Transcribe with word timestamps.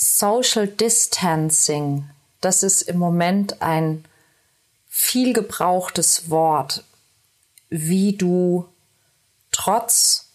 Social 0.00 0.68
Distancing, 0.68 2.08
das 2.40 2.62
ist 2.62 2.82
im 2.82 2.98
Moment 2.98 3.62
ein 3.62 4.04
viel 4.86 5.32
gebrauchtes 5.32 6.30
Wort, 6.30 6.84
wie 7.68 8.16
du 8.16 8.68
trotz 9.50 10.28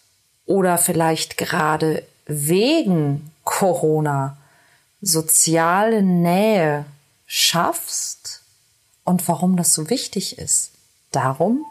oder 0.44 0.76
vielleicht 0.76 1.38
gerade 1.38 2.06
wegen 2.26 3.32
Corona 3.44 4.36
soziale 5.00 6.02
Nähe 6.02 6.84
schaffst 7.24 8.42
und 9.02 9.26
warum 9.28 9.56
das 9.56 9.72
so 9.72 9.88
wichtig 9.88 10.36
ist. 10.36 10.72
Darum 11.10 11.64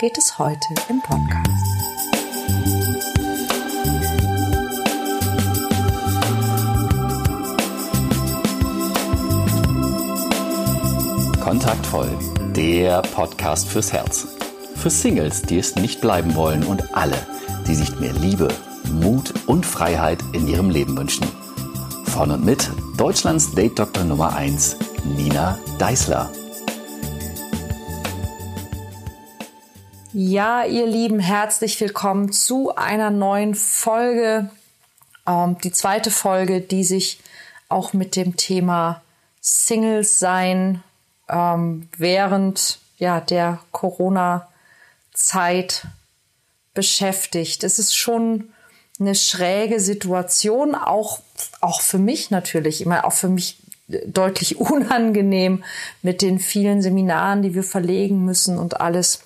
geht 0.00 0.18
es 0.18 0.40
heute 0.40 0.74
im 0.88 1.00
Podcast. 1.00 1.75
Kontaktvoll, 11.66 12.16
der 12.54 13.02
Podcast 13.02 13.66
fürs 13.66 13.92
Herz. 13.92 14.28
Für 14.76 14.88
Singles, 14.88 15.42
die 15.42 15.58
es 15.58 15.74
nicht 15.74 16.00
bleiben 16.00 16.36
wollen 16.36 16.62
und 16.62 16.94
alle, 16.94 17.16
die 17.66 17.74
sich 17.74 17.98
mehr 17.98 18.12
Liebe, 18.12 18.46
Mut 18.84 19.34
und 19.48 19.66
Freiheit 19.66 20.20
in 20.32 20.46
ihrem 20.46 20.70
Leben 20.70 20.96
wünschen. 20.96 21.26
Von 22.04 22.30
und 22.30 22.44
mit 22.44 22.70
Deutschlands 22.96 23.52
Date 23.52 23.80
Doktor 23.80 24.04
Nummer 24.04 24.36
1, 24.36 24.76
Nina 25.16 25.58
Deißler. 25.80 26.30
Ja, 30.12 30.64
ihr 30.64 30.86
Lieben, 30.86 31.18
herzlich 31.18 31.80
willkommen 31.80 32.30
zu 32.30 32.76
einer 32.76 33.10
neuen 33.10 33.56
Folge. 33.56 34.50
Ähm, 35.26 35.56
die 35.64 35.72
zweite 35.72 36.12
Folge, 36.12 36.60
die 36.60 36.84
sich 36.84 37.18
auch 37.68 37.92
mit 37.92 38.14
dem 38.14 38.36
Thema 38.36 39.02
Singles 39.40 40.20
sein 40.20 40.84
ähm, 41.28 41.88
während 41.96 42.78
ja, 42.98 43.20
der 43.20 43.58
Corona-Zeit 43.72 44.46
beschäftigt. 46.74 47.64
Es 47.64 47.78
ist 47.78 47.96
schon 47.96 48.50
eine 48.98 49.14
schräge 49.14 49.80
Situation, 49.80 50.74
auch, 50.74 51.20
auch 51.60 51.80
für 51.80 51.98
mich 51.98 52.30
natürlich, 52.30 52.80
immer 52.80 53.04
auch 53.04 53.12
für 53.12 53.28
mich 53.28 53.58
deutlich 54.06 54.56
unangenehm 54.60 55.64
mit 56.02 56.22
den 56.22 56.38
vielen 56.38 56.82
Seminaren, 56.82 57.42
die 57.42 57.54
wir 57.54 57.64
verlegen 57.64 58.24
müssen 58.24 58.58
und 58.58 58.80
alles. 58.80 59.20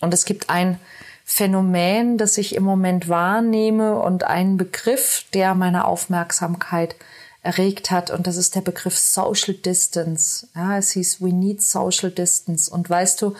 Und 0.00 0.14
es 0.14 0.24
gibt 0.24 0.50
ein 0.50 0.78
Phänomen, 1.24 2.18
das 2.18 2.38
ich 2.38 2.54
im 2.56 2.64
Moment 2.64 3.08
wahrnehme 3.08 3.96
und 4.00 4.24
einen 4.24 4.56
Begriff, 4.56 5.24
der 5.32 5.54
meine 5.54 5.84
Aufmerksamkeit 5.84 6.96
erregt 7.42 7.90
hat. 7.90 8.10
Und 8.10 8.26
das 8.26 8.36
ist 8.36 8.54
der 8.54 8.60
Begriff 8.60 8.98
Social 8.98 9.54
Distance. 9.54 10.46
Ja, 10.54 10.78
es 10.78 10.90
hieß, 10.92 11.20
we 11.20 11.32
need 11.32 11.62
social 11.62 12.10
distance. 12.10 12.70
Und 12.70 12.88
weißt 12.88 13.22
du, 13.22 13.34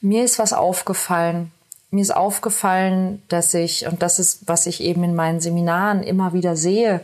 mir 0.00 0.24
ist 0.24 0.38
was 0.38 0.52
aufgefallen. 0.52 1.52
Mir 1.90 2.02
ist 2.02 2.14
aufgefallen, 2.14 3.22
dass 3.28 3.54
ich, 3.54 3.86
und 3.86 4.02
das 4.02 4.18
ist, 4.18 4.48
was 4.48 4.66
ich 4.66 4.80
eben 4.80 5.04
in 5.04 5.14
meinen 5.14 5.40
Seminaren 5.40 6.02
immer 6.02 6.32
wieder 6.32 6.56
sehe, 6.56 7.00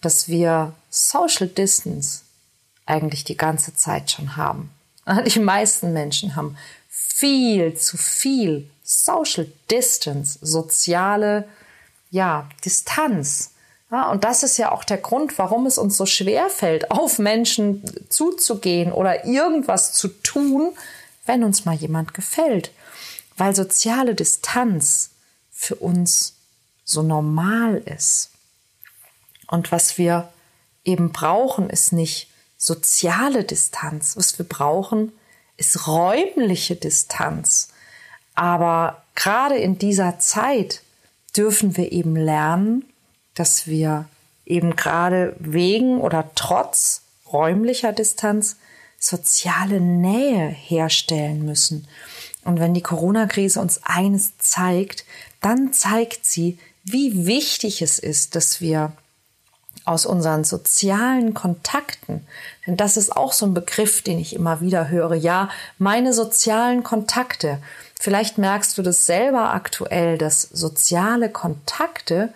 dass 0.00 0.28
wir 0.28 0.72
Social 0.88 1.48
Distance 1.48 2.22
eigentlich 2.86 3.24
die 3.24 3.36
ganze 3.36 3.74
Zeit 3.74 4.10
schon 4.10 4.36
haben. 4.36 4.70
Die 5.26 5.40
meisten 5.40 5.92
Menschen 5.92 6.36
haben 6.36 6.56
viel 6.88 7.74
zu 7.74 7.96
viel 7.96 8.68
Social 8.82 9.46
Distance, 9.70 10.38
soziale, 10.42 11.48
ja, 12.10 12.48
Distanz. 12.64 13.50
Ja, 13.90 14.08
und 14.10 14.22
das 14.22 14.44
ist 14.44 14.56
ja 14.56 14.70
auch 14.70 14.84
der 14.84 14.98
Grund, 14.98 15.36
warum 15.38 15.66
es 15.66 15.76
uns 15.76 15.96
so 15.96 16.06
schwer 16.06 16.48
fällt, 16.48 16.90
auf 16.92 17.18
Menschen 17.18 17.82
zuzugehen 18.08 18.92
oder 18.92 19.24
irgendwas 19.24 19.92
zu 19.92 20.08
tun, 20.08 20.72
wenn 21.26 21.42
uns 21.42 21.64
mal 21.64 21.74
jemand 21.74 22.14
gefällt. 22.14 22.70
Weil 23.36 23.54
soziale 23.54 24.14
Distanz 24.14 25.10
für 25.50 25.74
uns 25.74 26.34
so 26.84 27.02
normal 27.02 27.78
ist. 27.78 28.30
Und 29.48 29.72
was 29.72 29.98
wir 29.98 30.28
eben 30.84 31.10
brauchen, 31.10 31.68
ist 31.68 31.92
nicht 31.92 32.28
soziale 32.56 33.42
Distanz. 33.42 34.16
Was 34.16 34.38
wir 34.38 34.46
brauchen, 34.46 35.12
ist 35.56 35.88
räumliche 35.88 36.76
Distanz. 36.76 37.68
Aber 38.34 39.02
gerade 39.16 39.56
in 39.56 39.78
dieser 39.78 40.18
Zeit 40.20 40.82
dürfen 41.36 41.76
wir 41.76 41.90
eben 41.90 42.14
lernen, 42.14 42.89
dass 43.40 43.66
wir 43.66 44.04
eben 44.44 44.76
gerade 44.76 45.34
wegen 45.38 45.98
oder 45.98 46.30
trotz 46.34 47.00
räumlicher 47.32 47.94
Distanz 47.94 48.56
soziale 48.98 49.80
Nähe 49.80 50.48
herstellen 50.48 51.46
müssen. 51.46 51.88
Und 52.44 52.60
wenn 52.60 52.74
die 52.74 52.82
Corona-Krise 52.82 53.58
uns 53.58 53.80
eines 53.82 54.36
zeigt, 54.36 55.06
dann 55.40 55.72
zeigt 55.72 56.26
sie, 56.26 56.58
wie 56.84 57.24
wichtig 57.24 57.80
es 57.80 57.98
ist, 57.98 58.34
dass 58.36 58.60
wir 58.60 58.92
aus 59.86 60.04
unseren 60.04 60.44
sozialen 60.44 61.32
Kontakten, 61.32 62.26
denn 62.66 62.76
das 62.76 62.98
ist 62.98 63.16
auch 63.16 63.32
so 63.32 63.46
ein 63.46 63.54
Begriff, 63.54 64.02
den 64.02 64.18
ich 64.18 64.34
immer 64.34 64.60
wieder 64.60 64.90
höre, 64.90 65.14
ja, 65.14 65.48
meine 65.78 66.12
sozialen 66.12 66.82
Kontakte. 66.82 67.58
Vielleicht 67.98 68.36
merkst 68.36 68.76
du 68.76 68.82
das 68.82 69.06
selber 69.06 69.54
aktuell, 69.54 70.18
dass 70.18 70.42
soziale 70.42 71.30
Kontakte 71.30 72.34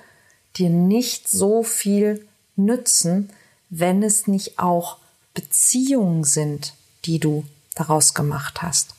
dir 0.56 0.70
nicht 0.70 1.28
so 1.28 1.62
viel 1.62 2.26
nützen, 2.56 3.30
wenn 3.70 4.02
es 4.02 4.26
nicht 4.26 4.58
auch 4.58 4.98
Beziehungen 5.34 6.24
sind, 6.24 6.74
die 7.04 7.18
du 7.18 7.44
daraus 7.74 8.14
gemacht 8.14 8.62
hast. 8.62 8.94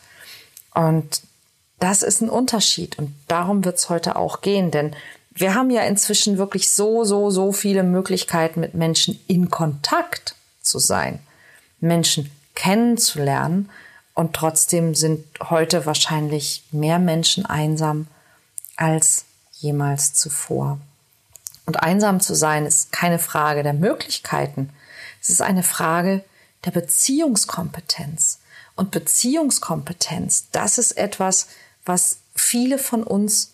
Und 0.74 1.22
das 1.80 2.02
ist 2.02 2.22
ein 2.22 2.30
Unterschied 2.30 2.98
und 3.00 3.14
darum 3.28 3.64
wird 3.64 3.78
es 3.78 3.90
heute 3.90 4.16
auch 4.16 4.42
gehen, 4.42 4.72
denn 4.72 4.96
wir 5.32 5.54
haben 5.54 5.70
ja 5.70 5.82
inzwischen 5.84 6.38
wirklich 6.38 6.72
so, 6.72 7.04
so, 7.04 7.30
so 7.30 7.52
viele 7.52 7.84
Möglichkeiten, 7.84 8.62
mit 8.62 8.74
Menschen 8.74 9.20
in 9.28 9.50
Kontakt 9.50 10.36
zu 10.62 10.80
sein, 10.80 11.20
Menschen 11.82 12.32
kennenzulernen 12.56 13.70
und 14.14 14.34
trotzdem 14.34 14.96
sind 14.96 15.26
heute 15.50 15.86
wahrscheinlich 15.86 16.64
mehr 16.72 17.00
Menschen 17.00 17.46
einsam 17.46 18.08
als 18.78 19.26
jemals 19.52 20.14
zuvor. 20.14 20.80
Und 21.66 21.82
einsam 21.82 22.20
zu 22.20 22.36
sein 22.36 22.66
ist 22.66 22.92
keine 22.92 23.20
Frage 23.20 23.64
der 23.64 23.74
Möglichkeiten. 23.74 24.70
Es 25.22 25.30
ist 25.30 25.42
eine 25.42 25.64
Frage 25.64 26.24
der 26.66 26.72
Beziehungskompetenz. 26.72 28.40
Und 28.76 28.92
Beziehungskompetenz, 28.92 30.50
das 30.52 30.78
ist 30.78 30.98
etwas, 30.98 31.48
was 31.86 32.18
viele 32.36 32.78
von 32.78 33.04
uns 33.04 33.52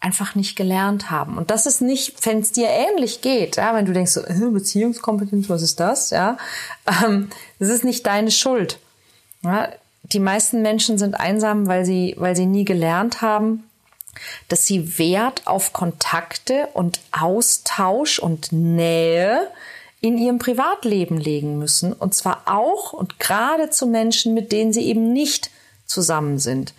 einfach 0.00 0.34
nicht 0.34 0.56
gelernt 0.56 1.10
haben. 1.10 1.36
Und 1.36 1.50
das 1.50 1.66
ist 1.66 1.82
nicht, 1.82 2.26
wenn 2.26 2.40
es 2.40 2.52
dir 2.52 2.68
ähnlich 2.68 3.20
geht, 3.20 3.56
ja, 3.56 3.74
wenn 3.74 3.84
du 3.84 3.92
denkst, 3.92 4.12
so, 4.12 4.22
äh, 4.22 4.50
Beziehungskompetenz, 4.50 5.48
was 5.48 5.62
ist 5.62 5.78
das? 5.78 6.10
Ja, 6.10 6.38
ähm, 7.04 7.30
das 7.58 7.68
ist 7.68 7.84
nicht 7.84 8.06
deine 8.06 8.30
Schuld. 8.30 8.78
Ja, 9.42 9.68
die 10.02 10.18
meisten 10.18 10.62
Menschen 10.62 10.98
sind 10.98 11.14
einsam, 11.14 11.66
weil 11.66 11.84
sie, 11.84 12.14
weil 12.18 12.34
sie 12.34 12.46
nie 12.46 12.64
gelernt 12.64 13.20
haben, 13.22 13.69
dass 14.48 14.66
sie 14.66 14.98
Wert 14.98 15.46
auf 15.46 15.72
Kontakte 15.72 16.68
und 16.74 17.00
Austausch 17.12 18.18
und 18.18 18.52
Nähe 18.52 19.48
in 20.00 20.16
ihrem 20.16 20.38
Privatleben 20.38 21.18
legen 21.18 21.58
müssen. 21.58 21.92
Und 21.92 22.14
zwar 22.14 22.42
auch 22.46 22.92
und 22.92 23.18
gerade 23.18 23.70
zu 23.70 23.86
Menschen, 23.86 24.34
mit 24.34 24.52
denen 24.52 24.72
sie 24.72 24.84
eben 24.84 25.12
nicht 25.12 25.50
zusammen 25.90 26.38
sind. 26.38 26.72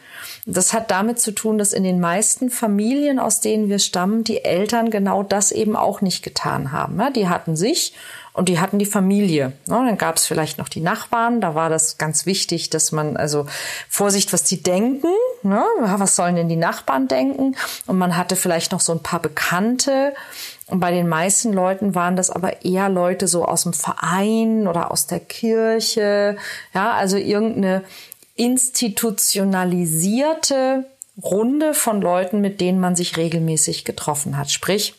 Das 0.46 0.74
hat 0.74 0.90
damit 0.90 1.20
zu 1.20 1.32
tun, 1.34 1.58
dass 1.58 1.74
in 1.74 1.84
den 1.84 2.00
meisten 2.00 2.50
Familien, 2.50 3.20
aus 3.20 3.42
denen 3.42 3.70
wir 3.70 3.80
stammen, 3.80 4.24
die 4.24 4.44
Eltern 4.44 4.90
genau 4.90 5.22
das 5.22 5.52
eben 5.52 5.76
auch 5.76 6.02
nicht 6.02 6.24
getan 6.24 6.72
haben. 6.72 7.02
Die 7.14 7.28
hatten 7.28 7.56
sich 7.56 7.94
und 8.34 8.48
die 8.48 8.60
hatten 8.60 8.80
die 8.80 8.86
Familie. 8.86 9.52
Dann 9.66 9.98
gab 9.98 10.16
es 10.16 10.26
vielleicht 10.26 10.58
noch 10.58 10.70
die 10.70 10.80
Nachbarn. 10.80 11.42
Da 11.42 11.54
war 11.54 11.70
das 11.70 11.98
ganz 11.98 12.26
wichtig, 12.26 12.70
dass 12.70 12.94
man 12.94 13.18
also 13.18 13.46
Vorsicht, 13.90 14.32
was 14.32 14.44
die 14.44 14.64
denken. 14.64 15.10
Ne? 15.44 15.62
Was 15.98 16.16
sollen 16.16 16.36
denn 16.36 16.48
die 16.48 16.56
Nachbarn 16.56 17.10
denken? 17.10 17.58
Und 17.88 17.98
man 17.98 18.16
hatte 18.16 18.38
vielleicht 18.38 18.72
noch 18.72 18.80
so 18.80 18.94
ein 18.94 19.04
paar 19.04 19.22
Bekannte. 19.22 20.14
Und 20.68 20.80
bei 20.80 20.92
den 20.92 21.10
meisten 21.10 21.52
Leuten 21.52 21.94
waren 21.94 22.16
das 22.16 22.30
aber 22.30 22.64
eher 22.64 22.88
Leute 22.88 23.28
so 23.28 23.44
aus 23.44 23.64
dem 23.64 23.74
Verein 23.74 24.68
oder 24.68 24.92
aus 24.92 25.08
der 25.08 25.20
Kirche. 25.20 26.38
Ja, 26.74 26.92
also 26.92 27.18
irgendeine 27.18 27.84
institutionalisierte 28.36 30.86
Runde 31.22 31.74
von 31.74 32.02
Leuten, 32.02 32.40
mit 32.40 32.62
denen 32.62 32.80
man 32.80 32.96
sich 32.96 33.18
regelmäßig 33.18 33.84
getroffen 33.84 34.38
hat. 34.38 34.50
Sprich, 34.50 34.96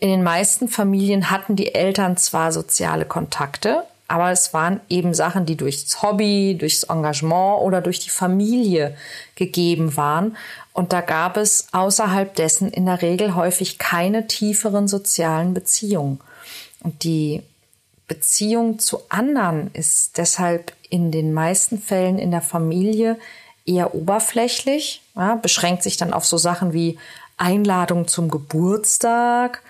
in 0.00 0.08
den 0.08 0.22
meisten 0.22 0.68
Familien 0.68 1.30
hatten 1.30 1.56
die 1.56 1.74
Eltern 1.74 2.16
zwar 2.16 2.52
soziale 2.52 3.04
Kontakte, 3.04 3.84
aber 4.08 4.32
es 4.32 4.52
waren 4.52 4.80
eben 4.88 5.14
Sachen, 5.14 5.46
die 5.46 5.56
durchs 5.56 6.02
Hobby, 6.02 6.56
durchs 6.58 6.82
Engagement 6.84 7.60
oder 7.60 7.80
durch 7.80 8.00
die 8.00 8.10
Familie 8.10 8.96
gegeben 9.36 9.96
waren. 9.96 10.36
Und 10.72 10.92
da 10.92 11.00
gab 11.00 11.36
es 11.36 11.68
außerhalb 11.72 12.34
dessen 12.34 12.72
in 12.72 12.86
der 12.86 13.02
Regel 13.02 13.36
häufig 13.36 13.78
keine 13.78 14.26
tieferen 14.26 14.88
sozialen 14.88 15.54
Beziehungen. 15.54 16.18
Und 16.82 17.04
die 17.04 17.42
Beziehung 18.08 18.80
zu 18.80 19.02
anderen 19.10 19.70
ist 19.74 20.18
deshalb 20.18 20.72
in 20.88 21.12
den 21.12 21.32
meisten 21.32 21.78
Fällen 21.78 22.18
in 22.18 22.32
der 22.32 22.42
Familie 22.42 23.16
eher 23.64 23.94
oberflächlich, 23.94 25.02
ja, 25.14 25.36
beschränkt 25.36 25.84
sich 25.84 25.96
dann 25.96 26.12
auf 26.12 26.26
so 26.26 26.36
Sachen 26.36 26.72
wie 26.72 26.98
Einladung 27.40 28.08
zum 28.08 28.30
Geburtstag 28.30 29.62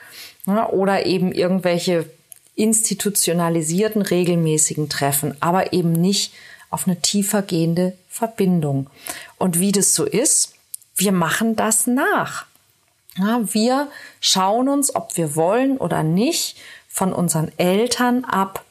ja, 0.47 0.69
oder 0.69 1.07
eben 1.07 1.33
irgendwelche 1.33 2.07
institutionalisierten 2.55 4.03
regelmäßigen 4.03 4.89
Treffen, 4.89 5.37
aber 5.41 5.73
eben 5.73 5.93
nicht 5.93 6.35
auf 6.69 6.87
eine 6.87 7.01
tiefer 7.01 7.43
gehende 7.43 7.97
Verbindung. 8.09 8.89
Und 9.39 9.59
wie 9.61 9.73
das 9.73 9.95
so 9.95 10.05
ist, 10.05 10.55
wir 10.97 11.13
machen 11.13 11.57
das 11.57 11.87
nach. 11.87 12.47
Ja, 13.17 13.41
wir 13.53 13.89
schauen 14.21 14.69
uns, 14.69 14.95
ob 14.95 15.17
wir 15.17 15.35
wollen 15.35 15.79
oder 15.79 16.03
nicht, 16.03 16.57
von 16.89 17.13
unseren 17.13 17.51
Eltern 17.57 18.25
ab, 18.25 18.65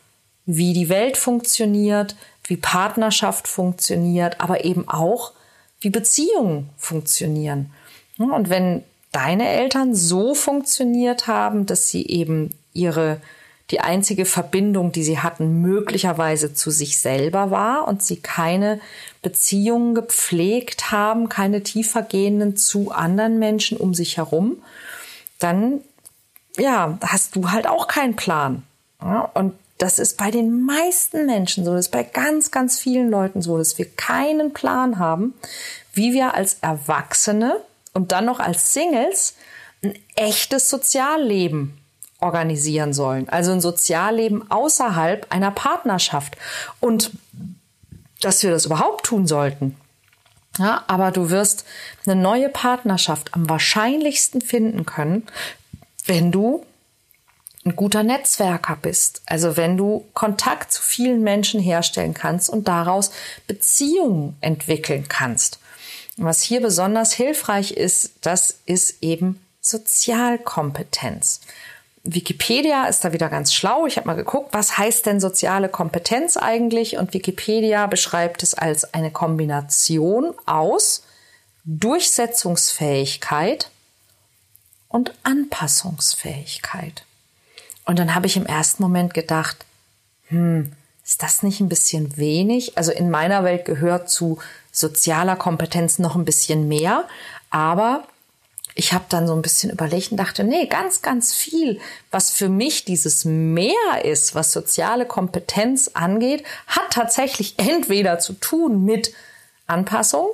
wie 0.45 0.73
die 0.73 0.89
Welt 0.89 1.17
funktioniert, 1.17 2.15
wie 2.43 2.57
Partnerschaft 2.57 3.47
funktioniert, 3.47 4.41
aber 4.41 4.65
eben 4.65 4.87
auch, 4.87 5.31
wie 5.79 5.89
Beziehungen 5.89 6.69
funktionieren. 6.77 7.71
Und 8.17 8.49
wenn 8.49 8.83
deine 9.11 9.47
Eltern 9.49 9.95
so 9.95 10.33
funktioniert 10.33 11.27
haben, 11.27 11.65
dass 11.65 11.89
sie 11.89 12.05
eben 12.07 12.51
ihre 12.73 13.19
die 13.71 13.81
einzige 13.81 14.25
Verbindung, 14.25 14.91
die 14.91 15.03
sie 15.03 15.19
hatten, 15.19 15.61
möglicherweise 15.61 16.53
zu 16.53 16.71
sich 16.71 16.99
selber 16.99 17.51
war 17.51 17.87
und 17.87 18.01
sie 18.01 18.17
keine 18.17 18.79
Beziehungen 19.21 19.93
gepflegt 19.93 20.91
haben, 20.91 21.29
keine 21.29 21.61
tiefergehenden 21.61 22.57
zu 22.57 22.91
anderen 22.91 23.37
Menschen 23.37 23.77
um 23.77 23.93
sich 23.93 24.17
herum, 24.17 24.57
dann 25.37 25.81
ja, 26.57 26.97
hast 27.01 27.35
du 27.35 27.51
halt 27.51 27.67
auch 27.67 27.87
keinen 27.87 28.15
Plan. 28.15 28.63
Ja, 29.01 29.29
und 29.33 29.53
das 29.77 29.99
ist 29.99 30.17
bei 30.17 30.29
den 30.29 30.65
meisten 30.65 31.25
Menschen 31.25 31.63
so, 31.63 31.73
das 31.73 31.85
ist 31.85 31.91
bei 31.91 32.03
ganz, 32.03 32.51
ganz 32.51 32.79
vielen 32.79 33.09
Leuten 33.09 33.41
so, 33.41 33.57
dass 33.57 33.77
wir 33.77 33.85
keinen 33.85 34.51
Plan 34.51 34.99
haben, 34.99 35.35
wie 35.93 36.13
wir 36.13 36.33
als 36.33 36.57
Erwachsene 36.61 37.61
und 37.93 38.11
dann 38.11 38.25
noch 38.25 38.39
als 38.39 38.73
Singles 38.73 39.35
ein 39.83 39.97
echtes 40.15 40.69
Sozialleben 40.69 41.77
organisieren 42.19 42.93
sollen. 42.93 43.29
Also 43.29 43.51
ein 43.51 43.61
Sozialleben 43.61 44.49
außerhalb 44.51 45.27
einer 45.29 45.51
Partnerschaft. 45.51 46.37
Und 46.79 47.11
dass 48.21 48.43
wir 48.43 48.51
das 48.51 48.65
überhaupt 48.65 49.05
tun 49.05 49.27
sollten. 49.27 49.77
Ja, 50.57 50.83
aber 50.87 51.11
du 51.11 51.29
wirst 51.29 51.65
eine 52.05 52.21
neue 52.21 52.49
Partnerschaft 52.49 53.33
am 53.33 53.49
wahrscheinlichsten 53.49 54.41
finden 54.41 54.85
können, 54.85 55.25
wenn 56.05 56.31
du 56.31 56.65
ein 57.65 57.75
guter 57.75 58.03
Netzwerker 58.03 58.77
bist. 58.81 59.21
Also 59.25 59.55
wenn 59.55 59.77
du 59.77 60.05
Kontakt 60.13 60.73
zu 60.73 60.81
vielen 60.81 61.23
Menschen 61.23 61.61
herstellen 61.61 62.13
kannst 62.13 62.49
und 62.49 62.67
daraus 62.67 63.11
Beziehungen 63.47 64.35
entwickeln 64.41 65.07
kannst. 65.07 65.59
Was 66.21 66.41
hier 66.41 66.61
besonders 66.61 67.13
hilfreich 67.13 67.71
ist, 67.71 68.11
das 68.21 68.59
ist 68.65 69.01
eben 69.01 69.39
Sozialkompetenz. 69.61 71.39
Wikipedia 72.03 72.87
ist 72.87 73.05
da 73.05 73.13
wieder 73.13 73.29
ganz 73.29 73.53
schlau. 73.53 73.85
Ich 73.85 73.95
habe 73.97 74.07
mal 74.07 74.15
geguckt, 74.15 74.53
was 74.53 74.77
heißt 74.77 75.05
denn 75.05 75.21
soziale 75.21 75.69
Kompetenz 75.69 76.35
eigentlich? 76.37 76.97
Und 76.97 77.13
Wikipedia 77.13 77.85
beschreibt 77.87 78.43
es 78.43 78.53
als 78.53 78.93
eine 78.93 79.11
Kombination 79.11 80.33
aus 80.45 81.03
Durchsetzungsfähigkeit 81.65 83.69
und 84.87 85.13
Anpassungsfähigkeit. 85.23 87.03
Und 87.85 87.99
dann 87.99 88.13
habe 88.13 88.27
ich 88.27 88.35
im 88.35 88.45
ersten 88.45 88.83
Moment 88.83 89.13
gedacht, 89.13 89.65
hm, 90.27 90.73
ist 91.09 91.23
das 91.23 91.41
nicht 91.41 91.59
ein 91.59 91.69
bisschen 91.69 92.17
wenig? 92.17 92.77
Also 92.77 92.91
in 92.91 93.09
meiner 93.09 93.43
Welt 93.43 93.65
gehört 93.65 94.11
zu 94.11 94.37
sozialer 94.71 95.35
Kompetenz 95.35 95.97
noch 95.97 96.15
ein 96.15 96.23
bisschen 96.23 96.67
mehr, 96.67 97.07
aber 97.49 98.03
ich 98.75 98.93
habe 98.93 99.05
dann 99.09 99.25
so 99.25 99.33
ein 99.33 99.41
bisschen 99.41 99.71
überlegt 99.71 100.11
und 100.11 100.17
dachte, 100.17 100.43
nee, 100.43 100.67
ganz, 100.67 101.01
ganz 101.01 101.33
viel, 101.33 101.79
was 102.11 102.29
für 102.29 102.47
mich 102.47 102.85
dieses 102.85 103.25
Mehr 103.25 103.73
ist, 104.03 104.35
was 104.35 104.51
soziale 104.51 105.07
Kompetenz 105.07 105.89
angeht, 105.95 106.43
hat 106.67 106.91
tatsächlich 106.91 107.55
entweder 107.57 108.19
zu 108.19 108.33
tun 108.33 108.85
mit 108.85 109.11
Anpassung 109.65 110.29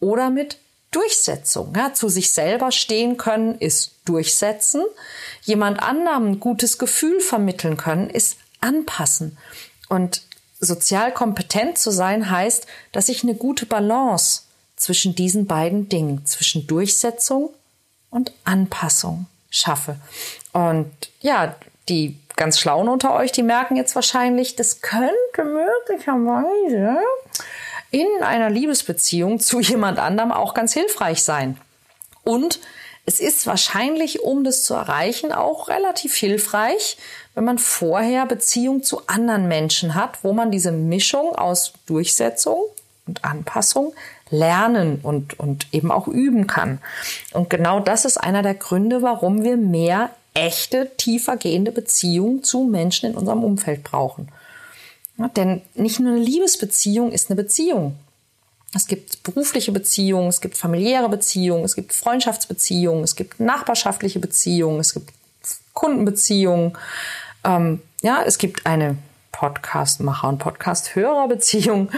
oder 0.00 0.30
mit 0.30 0.56
Durchsetzung. 0.90 1.74
Ja, 1.76 1.92
zu 1.92 2.08
sich 2.08 2.30
selber 2.30 2.72
stehen 2.72 3.18
können 3.18 3.58
ist 3.58 3.92
durchsetzen. 4.06 4.84
Jemand 5.42 5.82
anderem 5.82 6.30
ein 6.30 6.40
gutes 6.40 6.78
Gefühl 6.78 7.20
vermitteln 7.20 7.76
können 7.76 8.08
ist 8.08 8.38
anpassen. 8.62 9.36
Und 9.88 10.22
sozial 10.60 11.12
kompetent 11.12 11.78
zu 11.78 11.90
sein 11.90 12.30
heißt, 12.30 12.66
dass 12.92 13.08
ich 13.08 13.22
eine 13.22 13.34
gute 13.34 13.66
Balance 13.66 14.42
zwischen 14.76 15.14
diesen 15.14 15.46
beiden 15.46 15.88
Dingen, 15.88 16.24
zwischen 16.26 16.66
Durchsetzung 16.66 17.50
und 18.10 18.32
Anpassung 18.44 19.26
schaffe. 19.50 19.96
Und 20.52 20.90
ja, 21.20 21.56
die 21.88 22.18
ganz 22.36 22.58
Schlauen 22.58 22.88
unter 22.88 23.14
euch, 23.14 23.32
die 23.32 23.42
merken 23.42 23.76
jetzt 23.76 23.94
wahrscheinlich, 23.94 24.56
das 24.56 24.80
könnte 24.80 25.12
möglicherweise 25.44 26.98
in 27.90 28.06
einer 28.22 28.50
Liebesbeziehung 28.50 29.40
zu 29.40 29.60
jemand 29.60 29.98
anderem 29.98 30.30
auch 30.32 30.54
ganz 30.54 30.72
hilfreich 30.72 31.22
sein. 31.22 31.58
Und 32.22 32.60
es 33.08 33.20
ist 33.20 33.46
wahrscheinlich, 33.46 34.20
um 34.20 34.44
das 34.44 34.64
zu 34.64 34.74
erreichen, 34.74 35.32
auch 35.32 35.68
relativ 35.68 36.14
hilfreich, 36.14 36.98
wenn 37.34 37.44
man 37.44 37.56
vorher 37.56 38.26
Beziehung 38.26 38.82
zu 38.82 39.06
anderen 39.06 39.48
Menschen 39.48 39.94
hat, 39.94 40.22
wo 40.24 40.34
man 40.34 40.50
diese 40.50 40.72
Mischung 40.72 41.34
aus 41.34 41.72
Durchsetzung 41.86 42.60
und 43.06 43.24
Anpassung 43.24 43.94
lernen 44.28 45.00
und, 45.02 45.40
und 45.40 45.68
eben 45.72 45.90
auch 45.90 46.06
üben 46.06 46.46
kann. 46.46 46.82
Und 47.32 47.48
genau 47.48 47.80
das 47.80 48.04
ist 48.04 48.18
einer 48.18 48.42
der 48.42 48.52
Gründe, 48.52 49.00
warum 49.00 49.42
wir 49.42 49.56
mehr 49.56 50.10
echte, 50.34 50.90
tiefer 50.98 51.38
gehende 51.38 51.72
Beziehungen 51.72 52.44
zu 52.44 52.64
Menschen 52.64 53.08
in 53.08 53.16
unserem 53.16 53.42
Umfeld 53.42 53.84
brauchen. 53.84 54.28
Denn 55.34 55.62
nicht 55.74 55.98
nur 55.98 56.12
eine 56.12 56.22
Liebesbeziehung 56.22 57.10
ist 57.10 57.30
eine 57.30 57.42
Beziehung. 57.42 57.96
Es 58.74 58.86
gibt 58.86 59.22
berufliche 59.22 59.72
Beziehungen, 59.72 60.28
es 60.28 60.40
gibt 60.40 60.56
familiäre 60.56 61.08
Beziehungen, 61.08 61.64
es 61.64 61.74
gibt 61.74 61.92
Freundschaftsbeziehungen, 61.92 63.02
es 63.02 63.16
gibt 63.16 63.40
nachbarschaftliche 63.40 64.18
Beziehungen, 64.18 64.80
es 64.80 64.92
gibt 64.92 65.12
Kundenbeziehungen. 65.72 66.76
Ähm, 67.44 67.80
ja, 68.02 68.22
es 68.26 68.36
gibt 68.38 68.66
eine 68.66 68.96
Podcastmacher 69.32 70.28
und 70.28 70.38
Podcast-Hörer-Beziehung. 70.38 71.90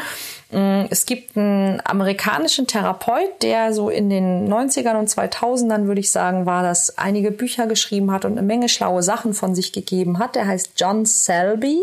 Mm, 0.53 0.87
es 0.91 1.07
gibt 1.07 1.37
einen 1.37 1.81
amerikanischen 1.85 2.67
Therapeut, 2.67 3.43
der 3.43 3.73
so 3.73 3.89
in 3.89 4.11
den 4.11 4.53
90ern 4.53 4.99
und 4.99 5.09
2000ern, 5.09 5.87
würde 5.87 6.01
ich 6.01 6.11
sagen, 6.11 6.45
war 6.45 6.63
das, 6.63 6.99
einige 6.99 7.31
Bücher 7.31 7.67
geschrieben 7.67 8.11
hat 8.11 8.25
und 8.25 8.33
eine 8.33 8.43
Menge 8.43 8.69
schlaue 8.69 9.03
Sachen 9.03 9.33
von 9.33 9.55
sich 9.55 9.73
gegeben 9.73 10.19
hat. 10.19 10.35
Der 10.35 10.47
heißt 10.47 10.73
John 10.77 11.07
Selby. 11.07 11.79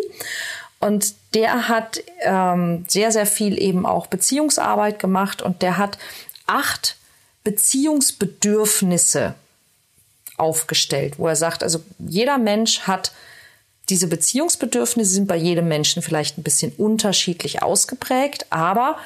Und 0.79 1.15
der 1.33 1.67
hat 1.67 2.01
ähm, 2.21 2.85
sehr, 2.87 3.11
sehr 3.11 3.25
viel 3.25 3.59
eben 3.59 3.85
auch 3.85 4.07
Beziehungsarbeit 4.07 4.99
gemacht 4.99 5.41
und 5.41 5.61
der 5.61 5.77
hat 5.77 5.97
acht 6.45 6.97
Beziehungsbedürfnisse 7.43 9.33
aufgestellt, 10.37 11.15
wo 11.17 11.27
er 11.27 11.35
sagt, 11.35 11.63
also 11.63 11.79
jeder 11.97 12.37
Mensch 12.37 12.81
hat 12.81 13.11
diese 13.89 14.07
Beziehungsbedürfnisse 14.07 15.13
sind 15.13 15.27
bei 15.27 15.37
jedem 15.37 15.67
Menschen 15.67 16.01
vielleicht 16.01 16.37
ein 16.37 16.43
bisschen 16.43 16.73
unterschiedlich 16.73 17.63
ausgeprägt, 17.63 18.45
aber 18.49 18.97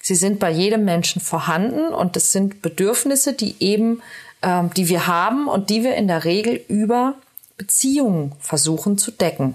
sie 0.00 0.14
sind 0.14 0.38
bei 0.38 0.50
jedem 0.50 0.84
Menschen 0.84 1.20
vorhanden 1.20 1.92
und 1.92 2.16
es 2.16 2.32
sind 2.32 2.62
Bedürfnisse, 2.62 3.34
die 3.34 3.54
eben, 3.60 4.02
ähm, 4.42 4.70
die 4.74 4.88
wir 4.88 5.06
haben 5.06 5.46
und 5.46 5.68
die 5.68 5.84
wir 5.84 5.94
in 5.94 6.08
der 6.08 6.24
Regel 6.24 6.64
über 6.68 7.16
Beziehungen 7.58 8.32
versuchen 8.40 8.96
zu 8.96 9.10
decken. 9.10 9.54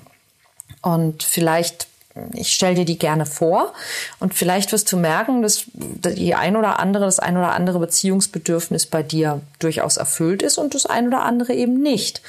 Und 0.86 1.24
vielleicht, 1.24 1.88
ich 2.34 2.54
stelle 2.54 2.75
dir 2.75 2.86
die 2.86 3.00
gerne 3.00 3.25
vor 3.25 3.74
und 4.20 4.36
vielleicht 4.36 4.72
wirst 4.72 4.92
du 4.92 4.98
merken, 4.98 5.42
dass 5.42 5.63
die 5.74 6.36
ein 6.36 6.56
oder 6.56 6.80
andere, 6.80 7.06
das 7.06 7.18
ein 7.18 7.36
oder 7.36 7.54
andere 7.54 7.80
Beziehungsbedürfnis 7.80 8.86
bei 8.86 9.01
dir 9.01 9.42
durchaus 9.58 9.98
erfüllt 9.98 10.44
ist 10.44 10.60
und 10.60 10.75
das 10.75 10.86
ein 10.86 11.08
oder 11.08 11.24
andere 11.24 11.54
eben 11.54 11.82
nicht. 11.82 12.22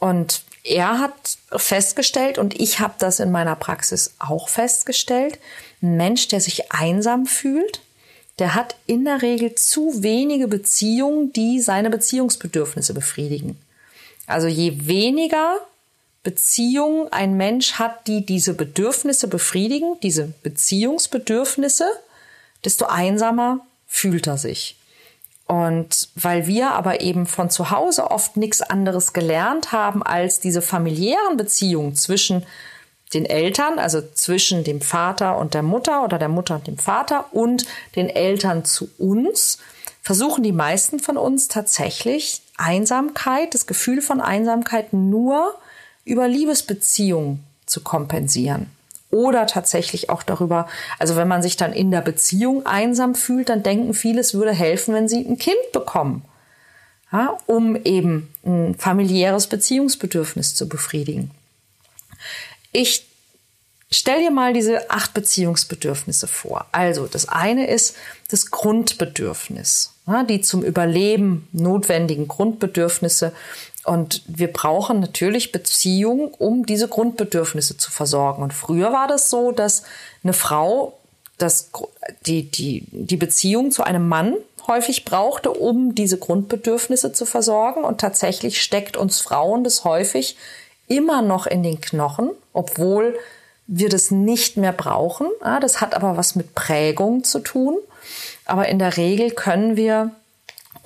Und 0.00 0.42
er 0.64 0.98
hat 0.98 1.38
festgestellt, 1.54 2.38
und 2.38 2.60
ich 2.60 2.80
habe 2.80 2.94
das 2.98 3.20
in 3.20 3.30
meiner 3.30 3.54
Praxis 3.54 4.14
auch 4.18 4.48
festgestellt, 4.48 5.38
ein 5.80 5.96
Mensch, 5.96 6.26
der 6.26 6.40
sich 6.40 6.72
einsam 6.72 7.24
fühlt, 7.26 7.82
der 8.40 8.56
hat 8.56 8.74
in 8.86 9.04
der 9.04 9.22
Regel 9.22 9.54
zu 9.54 10.02
wenige 10.02 10.48
Beziehungen, 10.48 11.32
die 11.32 11.60
seine 11.60 11.90
Beziehungsbedürfnisse 11.90 12.94
befriedigen. 12.94 13.56
Also 14.26 14.48
je 14.48 14.88
weniger 14.88 15.60
Beziehungen 16.26 17.12
ein 17.12 17.36
Mensch 17.36 17.74
hat, 17.74 18.08
die 18.08 18.26
diese 18.26 18.52
Bedürfnisse 18.52 19.28
befriedigen, 19.28 19.94
diese 20.02 20.26
Beziehungsbedürfnisse, 20.42 21.84
desto 22.64 22.86
einsamer 22.86 23.60
fühlt 23.86 24.26
er 24.26 24.36
sich. 24.36 24.76
Und 25.46 26.08
weil 26.16 26.48
wir 26.48 26.72
aber 26.72 27.00
eben 27.00 27.26
von 27.26 27.48
zu 27.48 27.70
Hause 27.70 28.10
oft 28.10 28.36
nichts 28.36 28.60
anderes 28.60 29.12
gelernt 29.12 29.70
haben 29.70 30.02
als 30.02 30.40
diese 30.40 30.62
familiären 30.62 31.36
Beziehungen 31.36 31.94
zwischen 31.94 32.44
den 33.14 33.24
Eltern, 33.24 33.78
also 33.78 34.02
zwischen 34.14 34.64
dem 34.64 34.80
Vater 34.80 35.38
und 35.38 35.54
der 35.54 35.62
Mutter 35.62 36.02
oder 36.02 36.18
der 36.18 36.28
Mutter 36.28 36.56
und 36.56 36.66
dem 36.66 36.78
Vater 36.78 37.26
und 37.30 37.66
den 37.94 38.08
Eltern 38.08 38.64
zu 38.64 38.88
uns, 38.98 39.58
versuchen 40.02 40.42
die 40.42 40.50
meisten 40.50 40.98
von 40.98 41.16
uns 41.16 41.46
tatsächlich 41.46 42.42
Einsamkeit, 42.56 43.54
das 43.54 43.68
Gefühl 43.68 44.02
von 44.02 44.20
Einsamkeit 44.20 44.92
nur 44.92 45.54
über 46.06 46.26
Liebesbeziehungen 46.28 47.44
zu 47.66 47.82
kompensieren. 47.82 48.70
Oder 49.10 49.46
tatsächlich 49.46 50.08
auch 50.08 50.22
darüber, 50.22 50.66
also 50.98 51.16
wenn 51.16 51.28
man 51.28 51.42
sich 51.42 51.56
dann 51.56 51.72
in 51.72 51.90
der 51.90 52.00
Beziehung 52.00 52.64
einsam 52.64 53.14
fühlt, 53.14 53.50
dann 53.50 53.62
denken 53.62 53.92
viele, 53.92 54.20
es 54.20 54.34
würde 54.34 54.52
helfen, 54.52 54.94
wenn 54.94 55.08
sie 55.08 55.18
ein 55.18 55.38
Kind 55.38 55.72
bekommen, 55.72 56.24
ja, 57.12 57.36
um 57.46 57.76
eben 57.76 58.28
ein 58.44 58.74
familiäres 58.76 59.46
Beziehungsbedürfnis 59.46 60.54
zu 60.54 60.68
befriedigen. 60.68 61.30
Ich 62.72 63.06
stell 63.90 64.20
dir 64.20 64.30
mal 64.30 64.52
diese 64.52 64.90
acht 64.90 65.14
Beziehungsbedürfnisse 65.14 66.26
vor. 66.26 66.66
Also 66.72 67.06
das 67.06 67.28
eine 67.28 67.68
ist 67.68 67.94
das 68.28 68.50
Grundbedürfnis, 68.50 69.92
die 70.28 70.40
zum 70.40 70.62
Überleben 70.62 71.48
notwendigen 71.52 72.28
Grundbedürfnisse. 72.28 73.32
Und 73.86 74.22
wir 74.26 74.52
brauchen 74.52 75.00
natürlich 75.00 75.52
Beziehung, 75.52 76.34
um 76.34 76.66
diese 76.66 76.88
Grundbedürfnisse 76.88 77.76
zu 77.76 77.90
versorgen. 77.90 78.42
Und 78.42 78.52
früher 78.52 78.92
war 78.92 79.06
das 79.06 79.30
so, 79.30 79.52
dass 79.52 79.84
eine 80.24 80.32
Frau 80.32 80.98
das, 81.38 81.70
die, 82.26 82.50
die, 82.50 82.84
die 82.90 83.16
Beziehung 83.16 83.70
zu 83.70 83.84
einem 83.84 84.08
Mann 84.08 84.34
häufig 84.66 85.04
brauchte, 85.04 85.52
um 85.52 85.94
diese 85.94 86.18
Grundbedürfnisse 86.18 87.12
zu 87.12 87.26
versorgen. 87.26 87.84
Und 87.84 88.00
tatsächlich 88.00 88.60
steckt 88.60 88.96
uns 88.96 89.20
Frauen 89.20 89.62
das 89.62 89.84
häufig 89.84 90.36
immer 90.88 91.22
noch 91.22 91.46
in 91.46 91.62
den 91.62 91.80
Knochen, 91.80 92.30
obwohl 92.52 93.16
wir 93.68 93.88
das 93.88 94.10
nicht 94.10 94.56
mehr 94.56 94.72
brauchen. 94.72 95.28
Das 95.60 95.80
hat 95.80 95.94
aber 95.94 96.16
was 96.16 96.34
mit 96.34 96.54
Prägung 96.54 97.22
zu 97.22 97.38
tun. 97.38 97.78
Aber 98.44 98.68
in 98.68 98.78
der 98.78 98.96
Regel 98.96 99.30
können 99.30 99.76
wir 99.76 100.10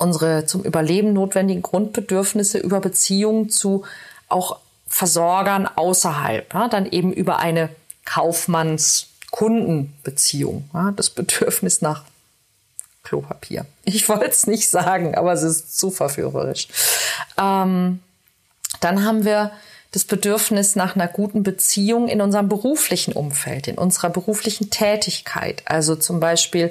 unsere 0.01 0.45
zum 0.45 0.63
Überleben 0.63 1.13
notwendigen 1.13 1.61
Grundbedürfnisse 1.61 2.57
über 2.57 2.81
Beziehungen 2.81 3.49
zu 3.49 3.85
auch 4.27 4.59
Versorgern 4.87 5.67
außerhalb, 5.67 6.53
dann 6.69 6.85
eben 6.85 7.13
über 7.13 7.39
eine 7.39 7.69
Kaufmanns-Kundenbeziehung, 8.05 10.69
das 10.97 11.09
Bedürfnis 11.11 11.81
nach 11.81 12.03
Klopapier. 13.03 13.65
Ich 13.85 14.09
wollte 14.09 14.25
es 14.25 14.47
nicht 14.47 14.69
sagen, 14.69 15.15
aber 15.15 15.31
es 15.33 15.43
ist 15.43 15.77
zu 15.77 15.91
verführerisch. 15.91 16.67
Ähm, 17.37 17.99
dann 18.79 19.05
haben 19.05 19.23
wir 19.23 19.51
das 19.91 20.05
Bedürfnis 20.05 20.77
nach 20.77 20.95
einer 20.95 21.07
guten 21.07 21.43
Beziehung 21.43 22.07
in 22.07 22.21
unserem 22.21 22.47
beruflichen 22.47 23.13
Umfeld, 23.13 23.67
in 23.67 23.77
unserer 23.77 24.09
beruflichen 24.09 24.69
Tätigkeit. 24.69 25.63
Also 25.65 25.95
zum 25.95 26.21
Beispiel 26.21 26.69